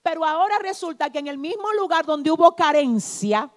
[0.04, 3.50] Pero ahora resulta que en el mismo lugar donde hubo carencia,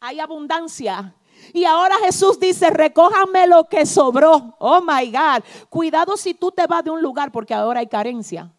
[0.00, 1.14] hay abundancia.
[1.52, 4.56] Y ahora Jesús dice, recójame lo que sobró.
[4.58, 5.44] Oh my God.
[5.68, 8.50] Cuidado si tú te vas de un lugar porque ahora hay carencia.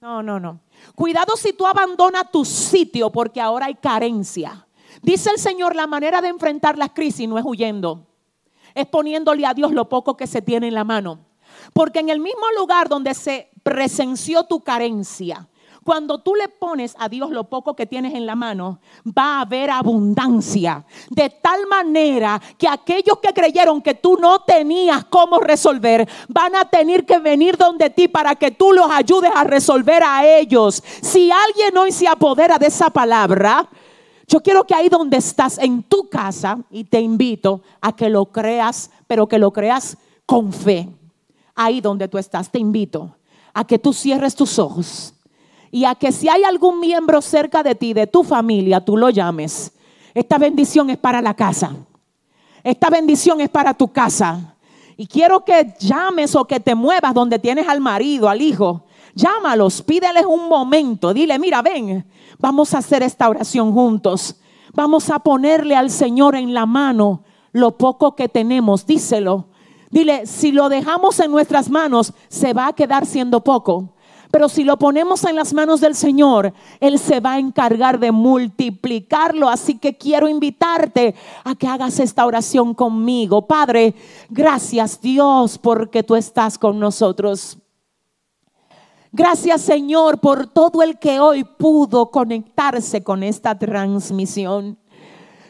[0.00, 0.60] No, no, no.
[0.94, 4.66] Cuidado si tú abandonas tu sitio porque ahora hay carencia.
[5.02, 8.06] Dice el Señor, la manera de enfrentar las crisis no es huyendo,
[8.74, 11.20] es poniéndole a Dios lo poco que se tiene en la mano.
[11.72, 15.48] Porque en el mismo lugar donde se presenció tu carencia,
[15.86, 19.40] cuando tú le pones a Dios lo poco que tienes en la mano, va a
[19.42, 20.84] haber abundancia.
[21.08, 26.64] De tal manera que aquellos que creyeron que tú no tenías cómo resolver, van a
[26.64, 30.82] tener que venir donde ti para que tú los ayudes a resolver a ellos.
[31.00, 33.68] Si alguien hoy se apodera de esa palabra,
[34.26, 38.26] yo quiero que ahí donde estás, en tu casa, y te invito a que lo
[38.26, 40.88] creas, pero que lo creas con fe.
[41.54, 43.14] Ahí donde tú estás, te invito
[43.54, 45.12] a que tú cierres tus ojos
[45.70, 49.10] y a que si hay algún miembro cerca de ti, de tu familia, tú lo
[49.10, 49.72] llames.
[50.14, 51.74] Esta bendición es para la casa.
[52.62, 54.56] Esta bendición es para tu casa.
[54.96, 58.84] Y quiero que llames o que te muevas donde tienes al marido, al hijo.
[59.14, 61.12] Llámalos, pídeles un momento.
[61.12, 62.06] Dile, mira, ven,
[62.38, 64.36] vamos a hacer esta oración juntos.
[64.72, 68.86] Vamos a ponerle al Señor en la mano lo poco que tenemos.
[68.86, 69.48] Díselo.
[69.90, 73.94] Dile, si lo dejamos en nuestras manos, se va a quedar siendo poco.
[74.30, 78.12] Pero si lo ponemos en las manos del Señor, Él se va a encargar de
[78.12, 79.48] multiplicarlo.
[79.48, 81.14] Así que quiero invitarte
[81.44, 83.46] a que hagas esta oración conmigo.
[83.46, 83.94] Padre,
[84.28, 87.58] gracias Dios porque tú estás con nosotros.
[89.12, 94.78] Gracias Señor por todo el que hoy pudo conectarse con esta transmisión.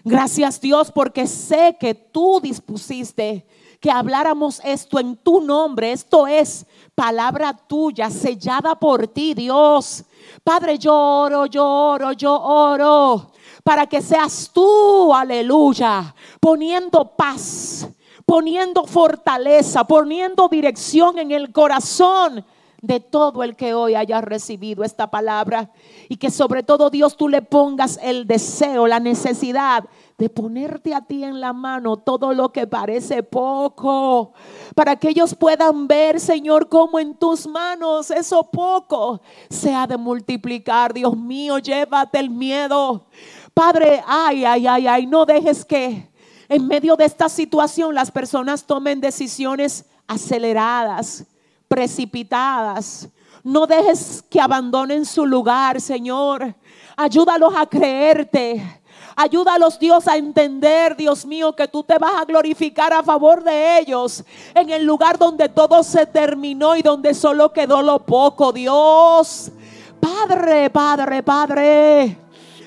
[0.04, 3.44] Gracias Dios porque sé que tú dispusiste
[3.80, 5.92] que habláramos esto en tu nombre.
[5.92, 10.04] Esto es palabra tuya, sellada por ti, Dios.
[10.42, 17.88] Padre, yo oro, yo oro, yo oro, para que seas tú, aleluya, poniendo paz,
[18.24, 22.44] poniendo fortaleza, poniendo dirección en el corazón
[22.82, 25.70] de todo el que hoy haya recibido esta palabra.
[26.08, 29.84] Y que sobre todo Dios tú le pongas el deseo, la necesidad
[30.18, 34.32] de ponerte a ti en la mano todo lo que parece poco,
[34.74, 39.98] para que ellos puedan ver, Señor, cómo en tus manos eso poco se ha de
[39.98, 40.94] multiplicar.
[40.94, 43.06] Dios mío, llévate el miedo.
[43.52, 46.10] Padre, ay, ay, ay, ay, no dejes que
[46.48, 51.26] en medio de esta situación las personas tomen decisiones aceleradas,
[51.68, 53.08] precipitadas.
[53.42, 56.54] No dejes que abandonen su lugar, Señor.
[56.96, 58.82] Ayúdalos a creerte.
[59.18, 63.78] Ayúdalos, Dios, a entender, Dios mío, que tú te vas a glorificar a favor de
[63.78, 64.22] ellos
[64.54, 69.50] en el lugar donde todo se terminó y donde solo quedó lo poco, Dios.
[69.98, 72.18] Padre, Padre, Padre.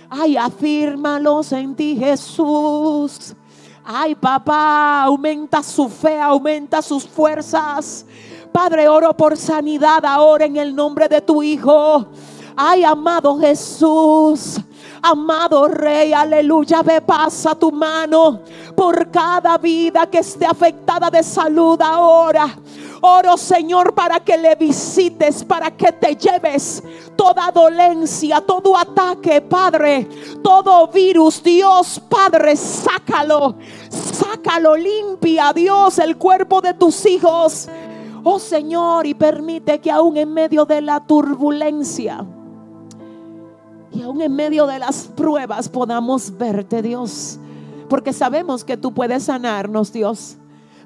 [0.10, 3.36] Ay, afírmalos en ti, Jesús.
[3.86, 8.08] Ay, papá, aumenta su fe, aumenta sus fuerzas.
[8.52, 12.08] Padre, oro por sanidad ahora en el nombre de tu Hijo.
[12.56, 14.60] Ay, amado Jesús.
[15.02, 18.41] Amado Rey, aleluya, ve, pasa tu mano
[18.76, 22.47] por cada vida que esté afectada de salud ahora.
[23.02, 26.84] Oro, Señor, para que le visites, para que te lleves
[27.16, 30.08] toda dolencia, todo ataque, Padre,
[30.43, 33.56] todo virus, Dios, Padre, sácalo,
[33.89, 37.70] sácalo, limpia, Dios, el cuerpo de tus hijos.
[38.24, 42.26] Oh Señor, y permite que aún en medio de la turbulencia
[43.92, 47.40] y aún en medio de las pruebas podamos verte, Dios.
[47.90, 50.38] Porque sabemos que tú puedes sanarnos, Dios.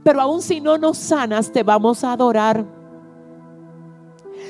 [0.04, 2.66] Pero aún si no nos sanas, te vamos a adorar.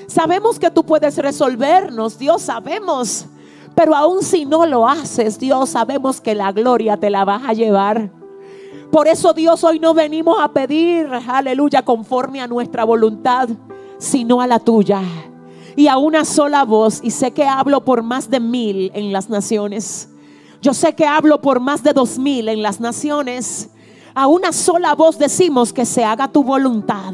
[0.07, 3.25] Sabemos que tú puedes resolvernos, Dios, sabemos.
[3.75, 7.53] Pero aún si no lo haces, Dios, sabemos que la gloria te la vas a
[7.53, 8.11] llevar.
[8.91, 13.49] Por eso, Dios, hoy no venimos a pedir, aleluya, conforme a nuestra voluntad,
[13.97, 15.01] sino a la tuya.
[15.75, 19.29] Y a una sola voz, y sé que hablo por más de mil en las
[19.29, 20.09] naciones.
[20.61, 23.69] Yo sé que hablo por más de dos mil en las naciones
[24.15, 27.13] a una sola voz decimos que se haga tu voluntad.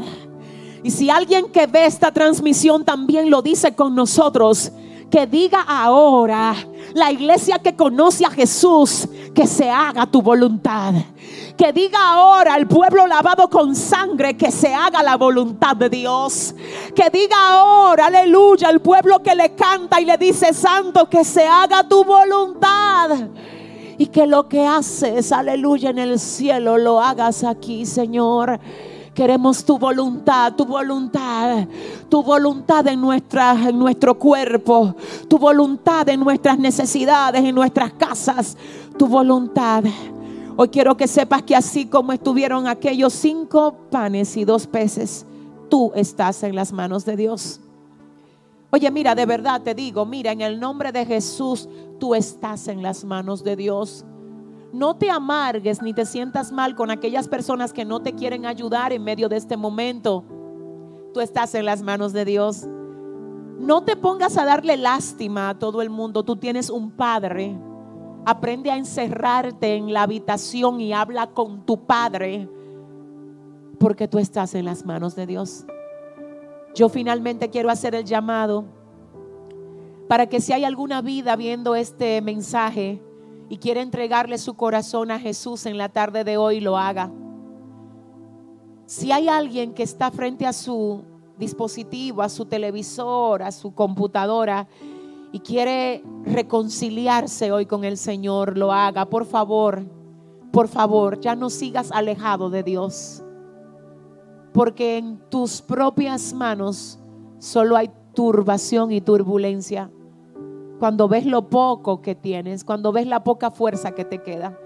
[0.83, 4.71] Y si alguien que ve esta transmisión también lo dice con nosotros,
[5.09, 6.55] que diga ahora,
[6.93, 10.93] la iglesia que conoce a Jesús, que se haga tu voluntad.
[11.59, 16.55] Que diga ahora al pueblo lavado con sangre que se haga la voluntad de Dios.
[16.95, 21.45] Que diga ahora, aleluya, al pueblo que le canta y le dice, Santo, que se
[21.45, 23.27] haga tu voluntad
[23.97, 28.57] y que lo que haces, aleluya, en el cielo lo hagas aquí, Señor.
[29.13, 31.67] Queremos tu voluntad, tu voluntad,
[32.07, 34.95] tu voluntad en, nuestra, en nuestro cuerpo,
[35.27, 38.55] tu voluntad en nuestras necesidades, en nuestras casas,
[38.97, 39.83] tu voluntad.
[40.61, 45.25] Hoy quiero que sepas que así como estuvieron aquellos cinco panes y dos peces,
[45.69, 47.61] tú estás en las manos de Dios.
[48.69, 52.83] Oye, mira, de verdad te digo, mira, en el nombre de Jesús, tú estás en
[52.83, 54.03] las manos de Dios.
[54.73, 58.91] No te amargues ni te sientas mal con aquellas personas que no te quieren ayudar
[58.91, 60.25] en medio de este momento.
[61.13, 62.67] Tú estás en las manos de Dios.
[63.59, 66.25] No te pongas a darle lástima a todo el mundo.
[66.25, 67.57] Tú tienes un padre.
[68.29, 72.47] Aprende a encerrarte en la habitación y habla con tu padre
[73.79, 75.65] porque tú estás en las manos de Dios.
[76.75, 78.65] Yo finalmente quiero hacer el llamado
[80.07, 83.01] para que si hay alguna vida viendo este mensaje
[83.49, 87.11] y quiere entregarle su corazón a Jesús en la tarde de hoy, lo haga.
[88.85, 91.03] Si hay alguien que está frente a su
[91.39, 94.67] dispositivo, a su televisor, a su computadora
[95.31, 99.05] y quiere reconciliarse hoy con el Señor, lo haga.
[99.05, 99.83] Por favor,
[100.51, 103.23] por favor, ya no sigas alejado de Dios
[104.53, 106.99] porque en tus propias manos
[107.37, 109.91] solo hay turbación y turbulencia.
[110.79, 114.57] Cuando ves lo poco que tienes, cuando ves la poca fuerza que te queda.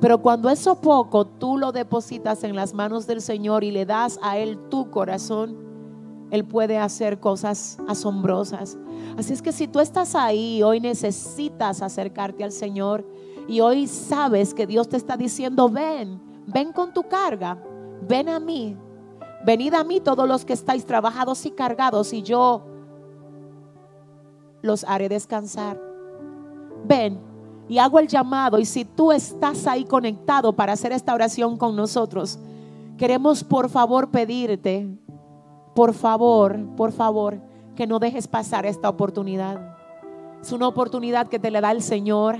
[0.00, 4.18] Pero cuando eso poco tú lo depositas en las manos del Señor y le das
[4.22, 5.56] a Él tu corazón,
[6.30, 8.76] Él puede hacer cosas asombrosas.
[9.16, 13.06] Así es que si tú estás ahí, hoy necesitas acercarte al Señor
[13.46, 17.58] y hoy sabes que Dios te está diciendo, ven, ven con tu carga,
[18.06, 18.76] ven a mí,
[19.44, 22.62] Venid a mí todos los que estáis trabajados y cargados y yo
[24.62, 25.80] los haré descansar.
[26.84, 27.20] Ven
[27.68, 31.76] y hago el llamado y si tú estás ahí conectado para hacer esta oración con
[31.76, 32.38] nosotros,
[32.96, 34.88] queremos por favor pedirte,
[35.78, 37.40] por favor, por favor,
[37.76, 39.76] que no dejes pasar esta oportunidad.
[40.42, 42.38] Es una oportunidad que te le da el Señor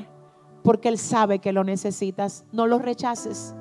[0.65, 2.45] porque Él sabe que lo necesitas.
[2.51, 3.55] No lo rechaces.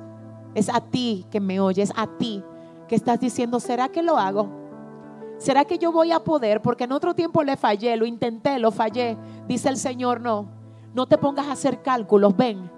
[0.56, 2.42] Es a ti que me oyes, a ti
[2.88, 4.48] que estás diciendo, ¿será que lo hago?
[5.36, 6.60] ¿Será que yo voy a poder?
[6.60, 9.16] Porque en otro tiempo le fallé, lo intenté, lo fallé.
[9.46, 10.48] Dice el Señor, no,
[10.92, 12.68] no te pongas a hacer cálculos, ven.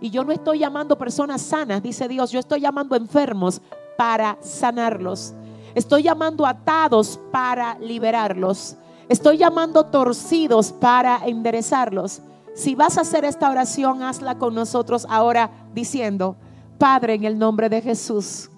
[0.00, 3.60] Y yo no estoy llamando personas sanas, dice Dios, yo estoy llamando enfermos
[3.98, 5.34] para sanarlos.
[5.76, 8.76] Estoy llamando atados para liberarlos.
[9.10, 12.22] Estoy llamando torcidos para enderezarlos.
[12.54, 16.36] Si vas a hacer esta oración, hazla con nosotros ahora diciendo,
[16.78, 18.48] Padre, en el nombre de Jesús,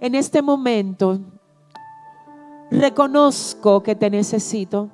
[0.00, 1.18] en este momento
[2.70, 4.88] reconozco que te necesito.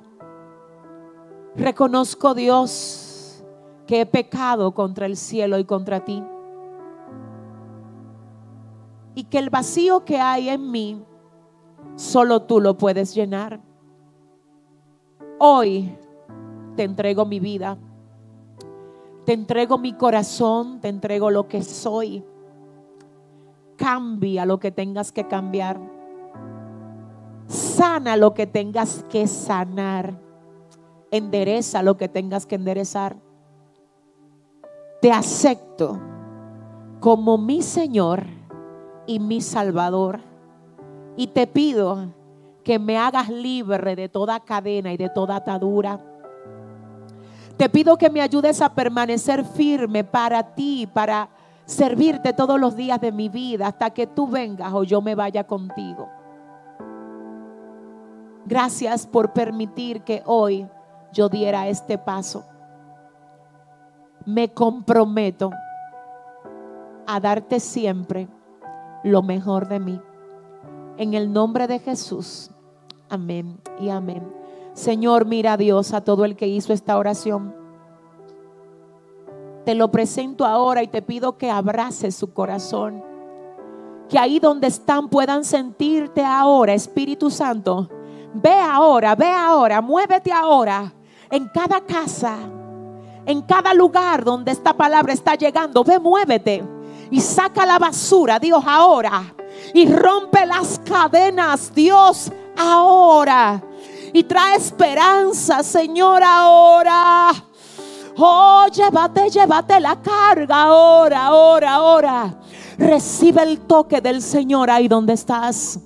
[1.55, 3.43] Reconozco, Dios,
[3.85, 6.23] que he pecado contra el cielo y contra ti.
[9.15, 11.03] Y que el vacío que hay en mí,
[11.95, 13.61] solo tú lo puedes llenar.
[15.39, 15.97] Hoy
[16.75, 17.77] te entrego mi vida.
[19.25, 22.23] Te entrego mi corazón, te entrego lo que soy
[23.81, 25.79] cambia lo que tengas que cambiar.
[27.47, 30.29] Sana lo que tengas que sanar.
[31.13, 33.17] endereza lo que tengas que enderezar.
[35.01, 35.99] Te acepto
[37.01, 38.25] como mi Señor
[39.05, 40.19] y mi Salvador.
[41.17, 42.13] Y te pido
[42.63, 45.99] que me hagas libre de toda cadena y de toda atadura.
[47.57, 51.29] Te pido que me ayudes a permanecer firme para ti, para
[51.65, 55.45] servirte todos los días de mi vida hasta que tú vengas o yo me vaya
[55.45, 56.09] contigo.
[58.45, 60.67] Gracias por permitir que hoy
[61.13, 62.43] yo diera este paso.
[64.25, 65.51] Me comprometo
[67.07, 68.27] a darte siempre
[69.03, 70.01] lo mejor de mí.
[70.97, 72.51] En el nombre de Jesús.
[73.09, 74.31] Amén y amén.
[74.73, 77.55] Señor, mira a Dios, a todo el que hizo esta oración.
[79.65, 83.03] Te lo presento ahora y te pido que abraces su corazón.
[84.09, 87.89] Que ahí donde están puedan sentirte ahora, Espíritu Santo.
[88.33, 90.93] Ve ahora, ve ahora, muévete ahora
[91.29, 92.37] en cada casa,
[93.25, 95.83] en cada lugar donde esta palabra está llegando.
[95.83, 96.63] Ve, muévete
[97.11, 99.35] y saca la basura, Dios, ahora.
[99.73, 103.61] Y rompe las cadenas, Dios, ahora.
[104.13, 107.31] Y trae esperanza, Señor, ahora.
[108.17, 112.39] Oh, llévate, llévate la carga ahora, ahora, ahora.
[112.77, 115.79] Recibe el toque del Señor ahí donde estás.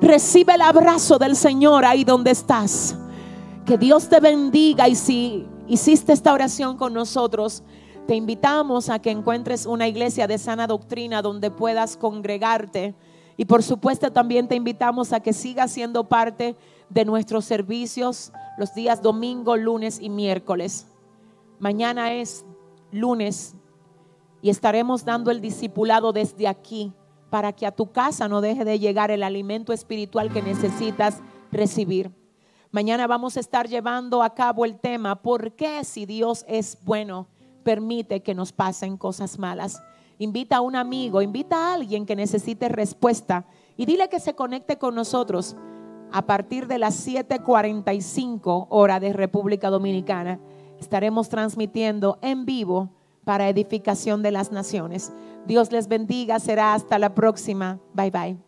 [0.00, 2.94] Recibe el abrazo del Señor ahí donde estás.
[3.64, 7.62] Que Dios te bendiga y si hiciste esta oración con nosotros,
[8.06, 12.94] te invitamos a que encuentres una iglesia de sana doctrina donde puedas congregarte.
[13.36, 16.56] Y por supuesto también te invitamos a que sigas siendo parte
[16.88, 20.86] de nuestros servicios los días domingo, lunes y miércoles.
[21.58, 22.46] Mañana es
[22.92, 23.56] lunes
[24.40, 26.92] y estaremos dando el discipulado desde aquí
[27.28, 31.20] para que a tu casa no deje de llegar el alimento espiritual que necesitas
[31.50, 32.12] recibir.
[32.70, 37.26] Mañana vamos a estar llevando a cabo el tema, ¿por qué si Dios es bueno
[37.66, 39.82] permite que nos pasen cosas malas?
[40.18, 43.44] Invita a un amigo, invita a alguien que necesite respuesta
[43.76, 45.56] y dile que se conecte con nosotros
[46.12, 50.38] a partir de las 7:45 hora de República Dominicana
[50.78, 52.90] estaremos transmitiendo en vivo
[53.24, 55.12] para edificación de las naciones.
[55.46, 57.80] Dios les bendiga, será hasta la próxima.
[57.94, 58.45] Bye bye.